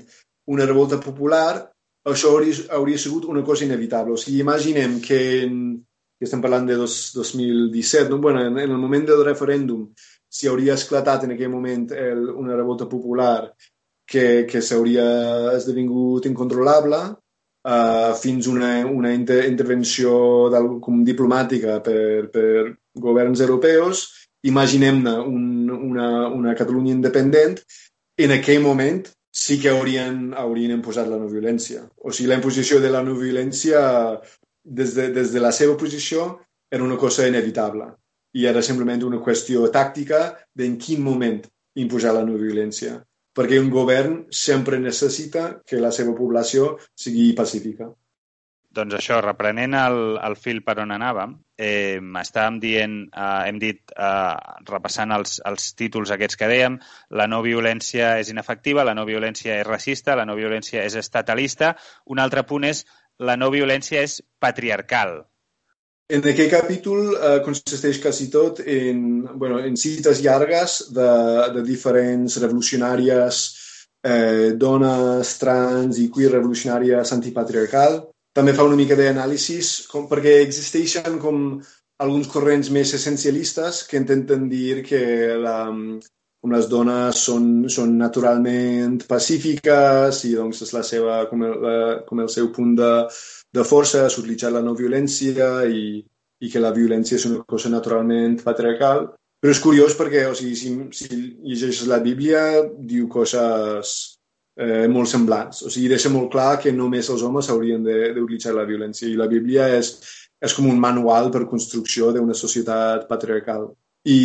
[0.52, 1.68] una revolta popular,
[2.08, 4.16] això hauria, hauria sigut una cosa inevitable.
[4.16, 5.58] O sigui, imaginem que, en,
[6.18, 8.22] que estem parlant de dos, 2017, no?
[8.24, 9.90] bueno, en, en el moment del referèndum,
[10.32, 13.52] si hauria esclatat en aquell moment el, una revolta popular
[14.12, 15.06] que, que s'hauria
[15.56, 20.12] esdevingut incontrolable uh, fins una, una inter intervenció
[20.84, 22.50] com diplomàtica per, per
[23.08, 24.04] governs europeus.
[24.52, 27.62] Imaginem-ne un, una, una Catalunya independent.
[28.20, 31.86] En aquell moment sí que haurien, haurien imposat la no violència.
[32.04, 33.82] O sigui, la imposició de la no violència
[34.64, 36.34] des de, des de la seva posició
[36.72, 37.88] era una cosa inevitable
[38.38, 40.20] i era simplement una qüestió tàctica
[40.56, 41.42] d'en quin moment
[41.80, 43.00] imposar la no violència
[43.36, 47.90] perquè un govern sempre necessita que la seva població sigui pacífica.
[48.72, 53.82] Doncs això, reprenent el, el fil per on anàvem, eh, estàvem dient, eh, hem dit,
[53.92, 56.78] eh, repassant els, els títols aquests que dèiem,
[57.20, 61.74] la no violència és inefectiva, la no violència és racista, la no violència és estatalista.
[62.16, 62.86] Un altre punt és
[63.20, 65.18] la no violència és patriarcal.
[66.12, 69.04] En aquell capítol eh, consisteix quasi tot en,
[69.40, 71.12] bueno, en cites llargues de,
[71.56, 73.38] de diferents revolucionàries,
[74.04, 78.02] eh, dones, trans i queer revolucionàries antipatriarcal.
[78.36, 79.72] També fa una mica d'anàlisis
[80.12, 81.62] perquè existeixen com
[82.04, 85.02] alguns corrents més essencialistes que intenten dir que
[85.40, 85.58] la,
[86.42, 91.76] com les dones són, són naturalment pacífiques i doncs és la seva, com, el, la,
[92.08, 92.94] com el seu punt de,
[93.54, 96.00] de força, és utilitzar la no violència i,
[96.42, 99.12] i que la violència és una cosa naturalment patriarcal.
[99.42, 102.42] Però és curiós perquè, o sigui, si, si llegeixes la Bíblia,
[102.90, 103.94] diu coses
[104.58, 105.62] eh, molt semblants.
[105.66, 109.30] O sigui, deixa molt clar que només els homes haurien d'utilitzar la violència i la
[109.30, 109.94] Bíblia és,
[110.42, 113.72] és com un manual per construcció d'una societat patriarcal.
[114.10, 114.22] I,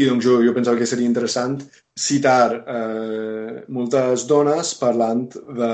[0.00, 1.58] i doncs jo, jo pensava que seria interessant
[1.92, 5.72] citar eh, moltes dones parlant de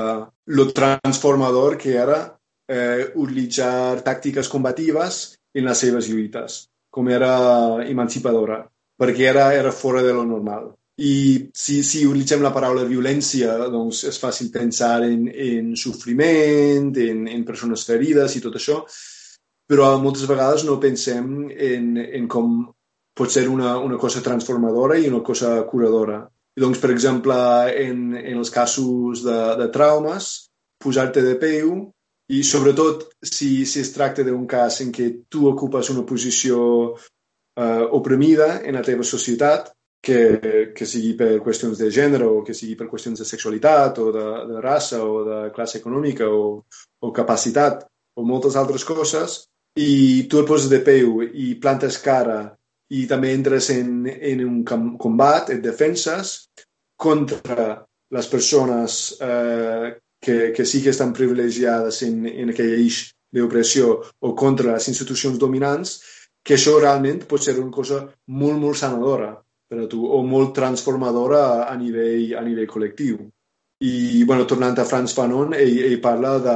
[0.51, 2.19] lo transformador que era
[2.67, 7.31] eh, utilitzar tàctiques combatives en les seves lluites, com era
[7.87, 8.65] emancipadora,
[8.99, 10.73] perquè era, era fora de lo normal.
[10.97, 17.27] I si, si utilitzem la paraula violència, doncs és fàcil pensar en, en sofriment, en,
[17.29, 18.81] en persones ferides i tot això,
[19.67, 22.57] però moltes vegades no pensem en, en com
[23.17, 26.21] pot ser una, una cosa transformadora i una cosa curadora.
[26.57, 27.35] I doncs, per exemple,
[27.73, 30.31] en, en els casos de, de traumes,
[30.81, 31.73] posar-te de peu
[32.33, 36.59] i sobretot si, si es tracta d'un cas en què tu ocupes una posició
[36.93, 39.71] eh, oprimida en la teva societat,
[40.07, 44.11] que, que sigui per qüestions de gènere o que sigui per qüestions de sexualitat o
[44.13, 46.63] de, de raça o de classe econòmica o,
[47.01, 47.83] o capacitat
[48.17, 49.41] o moltes altres coses,
[49.77, 52.56] i tu et poses de peu i plantes cara
[52.95, 54.61] i també entres en, en un
[54.99, 56.35] combat, et defenses
[56.97, 57.73] contra
[58.15, 63.01] les persones eh, que, que sí que estan privilegiades en, en aquell eix
[63.33, 63.89] d'opressió
[64.23, 65.97] o contra les institucions dominants,
[66.43, 67.99] que això realment pot ser una cosa
[68.31, 69.33] molt, molt sanadora
[69.67, 73.19] per a tu, o molt transformadora a, a nivell, a nivell col·lectiu.
[73.83, 76.55] I, bueno, tornant a Franz Fanon, ell, ell parla de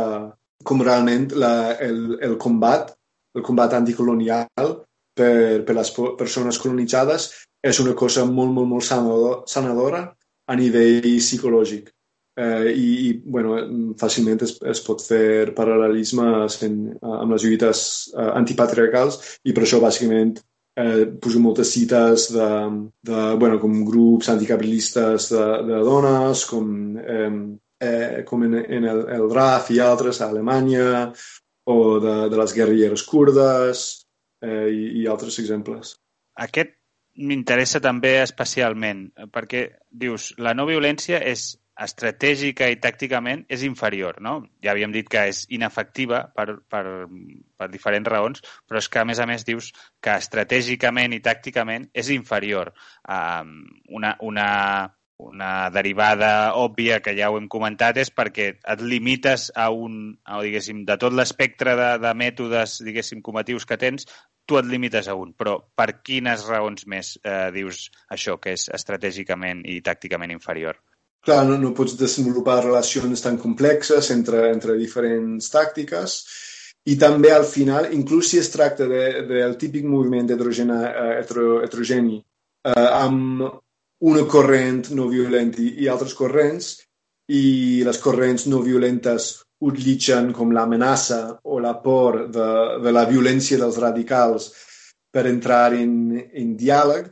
[0.63, 2.93] com realment la, el, el combat
[3.33, 4.47] el combat anticolonial
[5.21, 7.29] per, per les persones colonitzades
[7.61, 10.05] és una cosa molt, molt, molt sanadora
[10.49, 11.91] a nivell psicològic.
[12.41, 13.57] Eh, i, i bueno,
[13.99, 17.81] fàcilment es, es pot fer paral·lelismes en, amb les lluites
[18.15, 20.37] eh, antipatriarcals i per això bàsicament
[20.79, 22.47] eh, poso moltes cites de,
[23.03, 26.71] de bueno, com grups anticapitalistes de, de dones, com,
[27.03, 27.29] eh,
[27.83, 31.11] eh, com en, en el, el RAF i altres a Alemanya,
[31.67, 34.00] o de, de les guerrilleres kurdes
[34.41, 35.95] eh, i, i altres exemples.
[36.41, 36.77] Aquest
[37.21, 39.65] m'interessa també especialment, perquè
[40.03, 44.35] dius, la no violència és estratègica i tàcticament és inferior, no?
[44.63, 46.83] Ja havíem dit que és inefectiva per, per,
[47.57, 49.71] per diferents raons, però és que, a més a més, dius
[50.03, 52.73] que estratègicament i tàcticament és inferior
[53.07, 53.21] a
[53.89, 54.47] una, una
[55.29, 60.41] una derivada òbvia que ja ho hem comentat és perquè et limites a un, a,
[60.43, 64.07] diguéssim, de tot l'espectre de, de mètodes, diguéssim, comatius que tens,
[64.49, 65.33] tu et limites a un.
[65.37, 70.79] Però per quines raons més eh, dius això, que és estratègicament i tàcticament inferior?
[71.21, 76.17] Clar, no, no pots desenvolupar relacions tan complexes entre, entre diferents tàctiques
[76.89, 81.11] i també al final, inclús si es tracta del de, de típic moviment heterogeni, eh,
[81.19, 83.45] hetero, heterogeni eh, amb
[84.07, 86.73] una corrent no violent i, i altres corrents,
[87.31, 89.31] i les corrents no violentes
[89.61, 92.49] utilitzen com l'amenaça o la por de,
[92.81, 94.49] de la violència dels radicals
[95.13, 97.11] per entrar en, en diàleg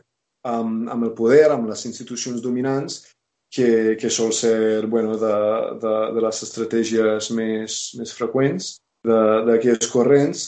[0.50, 3.04] amb, amb el poder, amb les institucions dominants,
[3.50, 5.34] que, que sol ser bueno, de,
[5.82, 8.76] de, de les estratègies més, més freqüents
[9.06, 10.44] d'aquests corrents,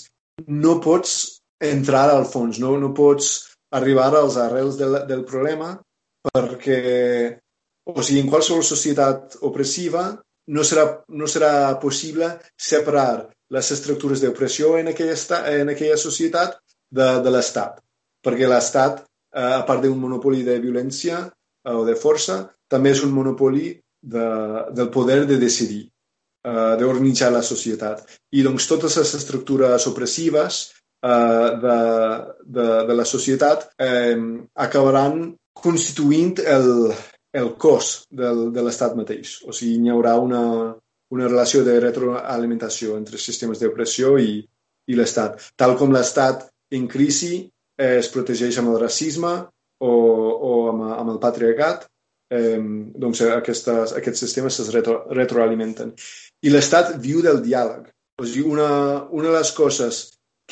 [0.46, 1.16] no pots
[1.62, 3.32] entrar al fons, no, no pots
[3.74, 5.72] arribar als arrels del, del problema
[6.30, 6.80] perquè,
[7.90, 10.06] o sigui, en qualsevol societat opressiva
[10.54, 11.52] no serà, no serà
[11.82, 15.16] possible separar les estructures d'opressió en, aquella,
[15.52, 16.58] en aquella societat
[16.90, 17.80] de, de l'Estat.
[18.22, 19.02] Perquè l'Estat,
[19.34, 23.74] eh, a part d'un monopoli de violència eh, o de força, també és un monopoli
[24.02, 24.28] de,
[24.72, 25.84] del poder de decidir,
[26.46, 28.06] eh, d'organitzar la societat.
[28.32, 30.62] I doncs totes les estructures opressives
[31.04, 31.78] eh, de,
[32.46, 34.16] de, de la societat eh,
[34.66, 36.92] acabaran constituint el,
[37.32, 39.38] el cos del, de l'estat mateix.
[39.46, 40.42] O sigui, hi haurà una,
[41.12, 44.40] una relació de retroalimentació entre sistemes d'opressió i,
[44.88, 45.40] i l'estat.
[45.56, 49.32] Tal com l'estat en crisi eh, es protegeix amb el racisme
[49.82, 51.88] o, o amb, amb el patriarcat,
[52.32, 52.58] eh,
[53.04, 55.92] doncs aquestes, aquests sistemes es retro, retroalimenten.
[56.42, 57.90] I l'estat viu del diàleg.
[58.20, 58.70] O sigui, una,
[59.10, 60.02] una de les coses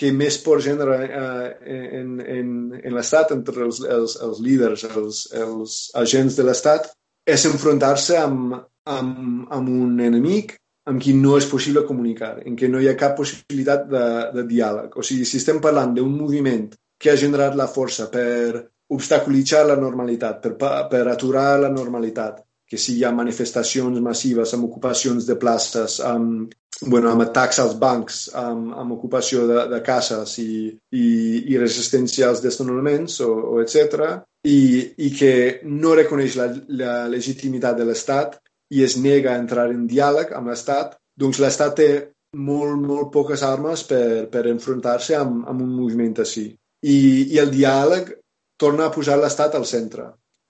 [0.01, 2.49] que més por genera eh, en, en,
[2.81, 6.89] en l'Estat, entre els, els, els líders, els, els agents de l'Estat,
[7.29, 8.57] és enfrontar-se amb,
[8.89, 10.57] amb, amb un enemic
[10.89, 14.45] amb qui no és possible comunicar, en què no hi ha cap possibilitat de, de
[14.49, 14.97] diàleg.
[14.97, 16.71] O sigui, si estem parlant d'un moviment
[17.01, 18.65] que ha generat la força per
[18.97, 22.41] obstaculitzar la normalitat, per, per aturar la normalitat,
[22.71, 26.53] que si hi ha manifestacions massives amb ocupacions de places, amb,
[26.87, 31.07] bueno, amb atacs als bancs, amb, amb ocupació de, de cases i, i,
[31.51, 34.07] i resistència als desnonaments, o, o etc.
[34.47, 34.61] I,
[35.03, 35.33] i que
[35.67, 36.47] no reconeix la,
[36.79, 38.39] la legitimitat de l'Estat
[38.71, 41.91] i es nega a entrar en diàleg amb l'Estat, doncs l'Estat té
[42.39, 46.47] molt, molt poques armes per, per enfrontar-se amb, amb un moviment així.
[46.87, 46.97] I,
[47.35, 48.15] I el diàleg
[48.61, 50.07] torna a posar l'Estat al centre.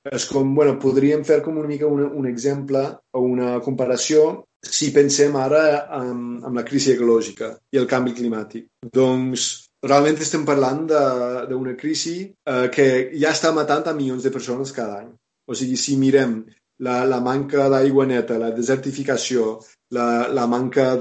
[0.08, 4.90] És com, bueno, podríem fer com una mica un, un exemple o una comparació si
[4.92, 5.64] pensem ara
[5.98, 8.66] en, en la crisi ecològica i el canvi climàtic.
[8.92, 9.50] Doncs
[9.84, 12.86] realment estem parlant d'una crisi eh, que
[13.16, 15.12] ja està matant a milions de persones cada any.
[15.48, 16.42] O sigui, si mirem
[16.84, 19.58] la, la manca d'aigua neta, la desertificació,
[19.96, 20.94] la, la manca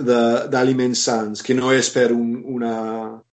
[0.00, 2.74] d'aliments sants, que no és per un, una,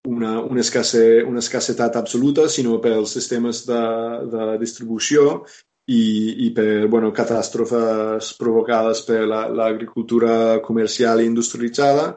[0.07, 3.83] una, una, escasse, una escassetat absoluta, sinó pels sistemes de,
[4.31, 5.43] de distribució
[5.87, 12.09] i, i per bueno, catàstrofes provocades per l'agricultura la, comercial i industrialitzada,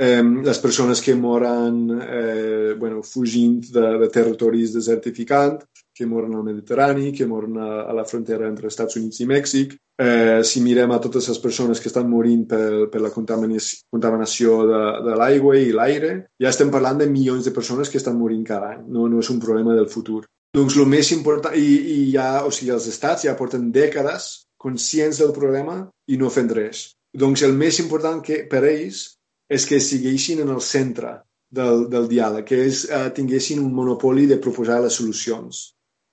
[0.00, 5.69] eh, les persones que moren eh, bueno, fugint de, de territoris desertificants,
[6.00, 9.76] que moren al Mediterrani, que moren a, a la frontera entre Estats Units i Mèxic.
[10.00, 14.56] Eh, si mirem a totes les persones que estan morint per, per la contaminació, contaminació
[14.70, 18.46] de, de l'aigua i l'aire, ja estem parlant de milions de persones que estan morint
[18.48, 18.86] cada any.
[18.88, 20.22] No, no és un problema del futur.
[20.56, 24.30] Doncs el més important, i, i ja, o sigui, els estats ja porten dècades
[24.60, 26.88] conscients del problema i no fent res.
[27.12, 29.04] Doncs el més important que per ells
[29.50, 31.20] és que siguessin en el centre
[31.50, 35.62] del, del diàleg, que és, eh, tinguessin un monopoli de proposar les solucions.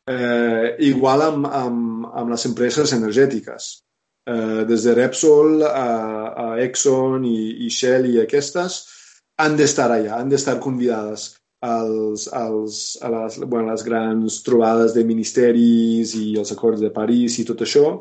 [0.08, 3.72] Eh, igual amb, amb, amb les empreses energètiques.
[4.28, 5.90] Eh, des de Repsol a,
[6.44, 8.78] a Exxon i, i Shell i aquestes
[9.44, 11.28] han d'estar allà, han d'estar convidades
[11.62, 17.40] als, als, a les, bueno, les grans trobades de ministeris i els acords de París
[17.42, 17.98] i tot això,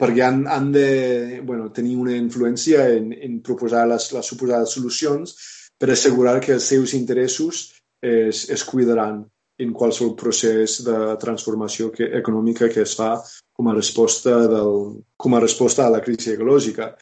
[0.00, 5.36] perquè han, han de bueno, tenir una influència en, en proposar les, les suposades solucions
[5.78, 7.68] per assegurar que els seus interessos
[8.02, 9.22] es, es cuidaran
[9.62, 13.14] en qualsevol procés de transformació que, econòmica que es fa
[13.56, 14.76] com a resposta, del,
[15.16, 16.92] com a resposta a la crisi ecològica.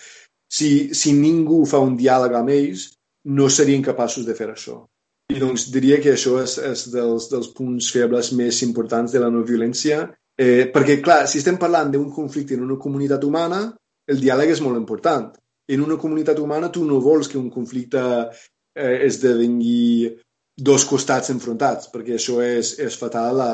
[0.51, 2.89] Si, si ningú fa un diàleg amb ells,
[3.31, 4.81] no serien capaços de fer això.
[5.31, 9.31] I doncs diria que això és, és dels, dels punts febles més importants de la
[9.31, 13.69] no violència, eh, perquè, clar, si estem parlant d'un conflicte en una comunitat humana,
[14.11, 15.31] el diàleg és molt important.
[15.71, 18.03] En una comunitat humana tu no vols que un conflicte
[18.75, 20.11] eh, esdevengui
[20.61, 23.53] dos costats enfrontats, perquè això és, és fatal a,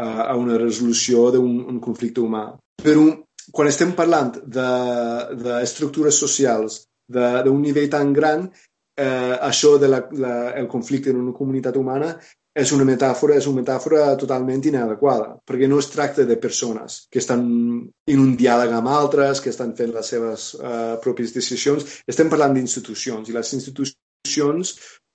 [0.00, 2.46] a, a una resolució d'un conflicte humà.
[2.82, 3.04] Però
[3.52, 8.48] quan estem parlant d'estructures de, de socials d'un nivell tan gran,
[8.98, 12.12] eh, això del de el conflicte en una comunitat humana
[12.58, 17.20] és una metàfora, és una metàfora totalment inadequada, perquè no es tracta de persones que
[17.22, 17.44] estan
[18.10, 21.86] en un diàleg amb altres, que estan fent les seves uh, pròpies decisions.
[22.10, 24.74] Estem parlant d'institucions, i les institucions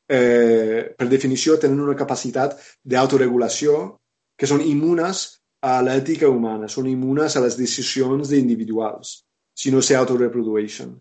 [0.10, 3.78] eh, per definició, tenen una capacitat d'autoregulació
[4.38, 5.24] que són immunes
[5.64, 9.22] a l'ètica humana, són immunes a les decisions individuals,
[9.56, 10.92] si no s'autoreprodueixen.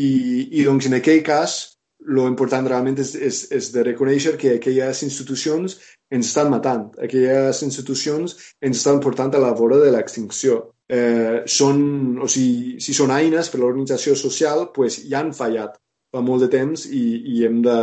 [0.00, 0.10] I,
[0.56, 1.58] I doncs en aquell cas,
[2.00, 5.76] lo important realment és, és, és de reconèixer que aquelles institucions
[6.10, 10.62] ens estan matant, aquelles institucions ens estan portant a la vora de l'extinció.
[10.90, 11.82] Eh, són,
[12.18, 15.76] o sigui, si són eines per l'organització social, pues, ja han fallat
[16.10, 17.04] fa molt de temps i,
[17.34, 17.78] i hem de,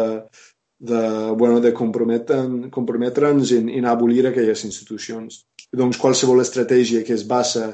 [0.80, 1.02] de,
[1.40, 5.44] bueno, de comprometre'ns comprometre en, en abolir aquelles institucions.
[5.74, 7.74] Doncs qualsevol estratègia que es basa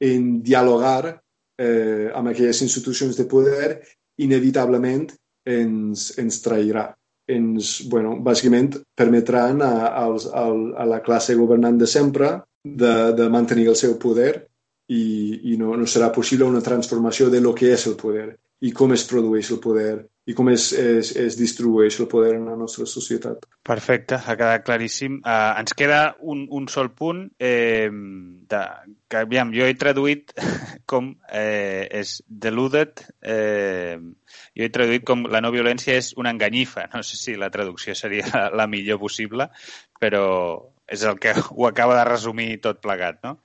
[0.00, 1.20] en dialogar
[1.58, 3.80] eh, amb aquelles institucions de poder
[4.20, 5.08] inevitablement
[5.44, 6.88] ens, ens trairà.
[7.34, 9.74] Ens, bueno, bàsicament permetran a,
[10.04, 12.34] a, a la classe governant de sempre
[12.64, 14.44] de, de mantenir el seu poder
[14.92, 18.34] i, i no, no serà possible una transformació de lo que és el poder
[18.64, 22.46] i com es produeix el poder i com es, es, es distribueix el poder en
[22.48, 23.44] la nostra societat.
[23.64, 25.18] Perfecte, ha quedat claríssim.
[25.20, 28.62] Uh, ens queda un, un sol punt eh, de,
[29.04, 30.32] que, aviam, jo he traduït
[30.90, 34.00] com eh, és deluded, eh,
[34.56, 36.88] jo he traduït com la no violència és una enganyifa.
[36.94, 39.50] No sé si la traducció seria la, la millor possible,
[40.00, 40.24] però
[40.88, 43.42] és el que ho acaba de resumir tot plegat, no?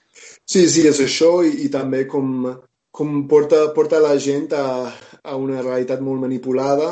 [0.48, 2.48] Sí, sí, és això i, i també com,
[2.92, 4.92] com porta, porta la gent a,
[5.24, 6.90] a una realitat molt manipulada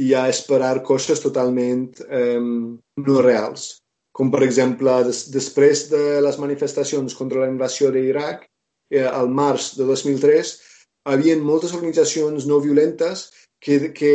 [0.00, 3.80] i a esperar coses totalment eh, no reals.
[4.16, 8.46] Com, per exemple, des, després de les manifestacions contra la invasió d'Iraq,
[8.90, 10.54] eh, al març de 2003,
[11.00, 13.28] hi havia moltes organitzacions no violentes
[13.62, 14.14] que, que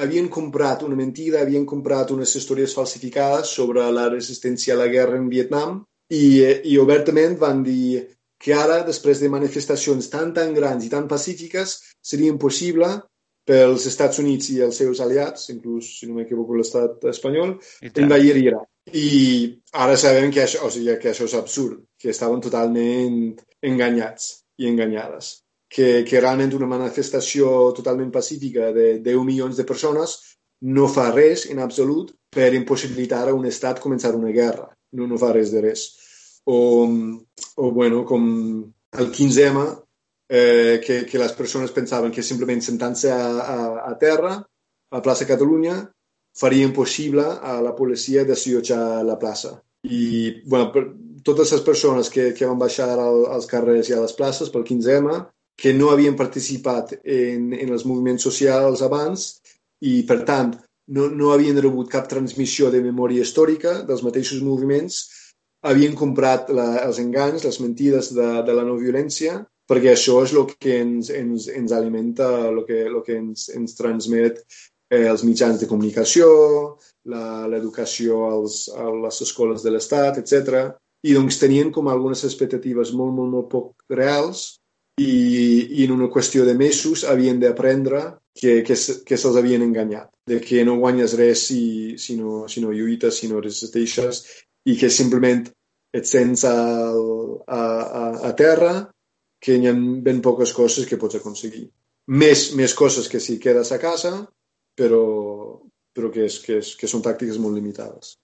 [0.00, 5.18] havien comprat una mentida, havien comprat unes històries falsificades sobre la resistència a la guerra
[5.20, 6.42] en Vietnam i,
[6.72, 8.06] i obertament van dir
[8.40, 12.88] que ara, després de manifestacions tan, tan grans i tan pacífiques, seria impossible
[13.50, 17.56] pels Estats Units i els seus aliats, inclús, si no m'equivoco, l'estat espanyol,
[17.90, 18.66] envair Irak.
[18.96, 23.20] I ara sabem que això, o sigui, que això és absurd, que estaven totalment
[23.62, 25.40] enganyats i enganyades.
[25.70, 30.16] Que, que realment una manifestació totalment pacífica de 10 milions de persones
[30.66, 34.66] no fa res en absolut per impossibilitar a un estat començar una guerra.
[34.98, 35.84] No, no fa res de res.
[36.44, 36.88] O,
[37.56, 38.22] o bueno, com
[38.92, 39.66] el 15M,
[40.30, 43.58] eh, que, que les persones pensaven que simplement sentant-se a, a,
[43.90, 45.76] a terra, a la plaça Catalunya,
[46.38, 49.56] faria impossible a la policia desallotjar la plaça.
[49.82, 50.84] I bueno, per,
[51.26, 54.64] totes les persones que, que van baixar al, als carrers i a les places pel
[54.64, 55.18] 15M,
[55.60, 59.26] que no havien participat en, en els moviments socials abans
[59.84, 60.54] i, per tant,
[60.94, 65.02] no, no havien rebut cap transmissió de memòria històrica dels mateixos moviments,
[65.66, 69.40] havien comprat la, els enganys, les mentides de, de la no violència,
[69.70, 73.76] perquè això és el que ens, ens, ens alimenta, el que, el que ens, ens
[73.78, 74.40] transmet
[74.90, 76.30] eh, els mitjans de comunicació,
[77.10, 80.72] l'educació a les escoles de l'Estat, etc.
[81.06, 84.58] I doncs tenien com algunes expectatives molt, molt, molt poc reals
[85.00, 85.12] i,
[85.80, 88.02] i en una qüestió de mesos havien d'aprendre
[88.36, 91.62] que, que, que se'ls havien enganyat, de que no guanyes res si,
[91.98, 94.24] si, no, si no lluites, si no resisteixes
[94.68, 95.46] i que simplement
[95.96, 96.56] et sents a,
[97.46, 98.74] a, a, a terra
[99.40, 101.66] que hi ha ben poques coses que pots aconseguir.
[102.10, 104.12] Més, més coses que si quedes a casa
[104.76, 105.02] però,
[105.96, 108.16] però que, és, que, és, que són tàctiques molt limitades.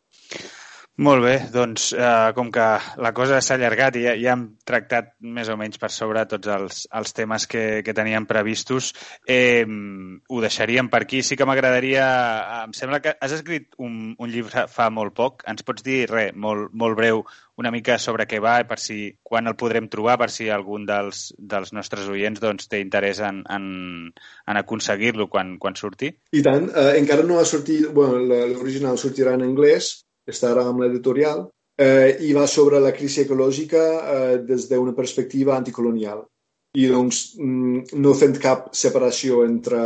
[0.97, 2.67] Molt bé, doncs eh, com que
[3.05, 6.49] la cosa s'ha allargat i ja, ja hem tractat més o menys per sobre tots
[6.49, 8.95] els, els temes que, que teníem previstos,
[9.29, 11.21] eh, ho deixaríem per aquí.
[11.21, 12.07] Sí que m'agradaria...
[12.63, 15.45] Em sembla que has escrit un, un llibre fa molt poc.
[15.53, 17.21] Ens pots dir, res, molt, molt breu,
[17.61, 21.27] una mica sobre què va, per si quan el podrem trobar, per si algun dels,
[21.37, 23.69] dels nostres oients doncs, té interès en, en,
[24.49, 26.15] en aconseguir-lo quan, quan surti?
[26.33, 26.73] I tant.
[26.73, 27.85] Eh, encara no ha sortit...
[27.93, 28.25] Bueno,
[28.57, 31.47] l'original sortirà en anglès, estarà amb l'editorial,
[31.77, 36.25] eh, i va sobre la crisi ecològica eh, des d'una perspectiva anticolonial.
[36.77, 39.85] I doncs mm, no fent cap separació entre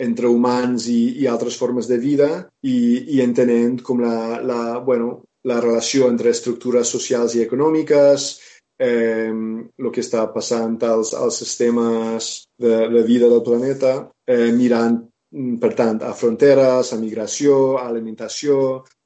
[0.00, 2.28] entre humans i, i altres formes de vida
[2.64, 8.30] i, i entenent com la, la, bueno, la relació entre estructures socials i econòmiques,
[8.80, 13.92] eh, el que està passant als, als sistemes de, de vida del planeta,
[14.24, 18.54] eh, mirant Mm, per tant, a fronteres, a migració, a alimentació,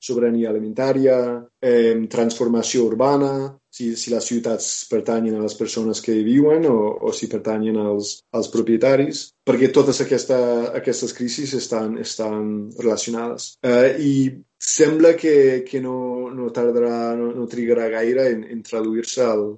[0.05, 1.16] sobirania alimentària,
[1.64, 3.32] eh, transformació urbana,
[3.74, 6.76] si, si les ciutats pertanyen a les persones que hi viuen o,
[7.09, 10.38] o si pertanyen als, als propietaris, perquè totes aquesta,
[10.78, 13.55] aquestes crisis estan, estan relacionades.
[13.66, 14.14] Eh, I
[14.61, 19.48] sembla que, que no, no tardarà, no, no trigarà gaire en, en traduir-se al,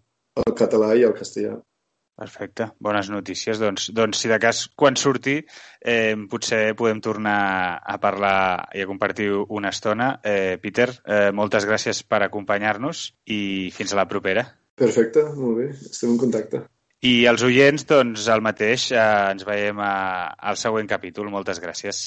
[0.43, 1.59] al català i al castellà.
[2.17, 3.59] Perfecte, bones notícies.
[3.61, 5.37] Doncs, doncs si de cas, quan surti,
[5.81, 7.41] eh, potser podem tornar
[7.85, 10.15] a parlar i a compartir una estona.
[10.25, 14.47] Eh, Peter, eh, moltes gràcies per acompanyar-nos i fins a la propera.
[14.77, 16.63] Perfecte, molt bé, estem en contacte.
[17.05, 18.91] I els oients, doncs, el mateix.
[18.93, 19.07] Eh,
[19.37, 19.93] ens veiem a,
[20.41, 21.29] al següent capítol.
[21.31, 22.07] Moltes gràcies.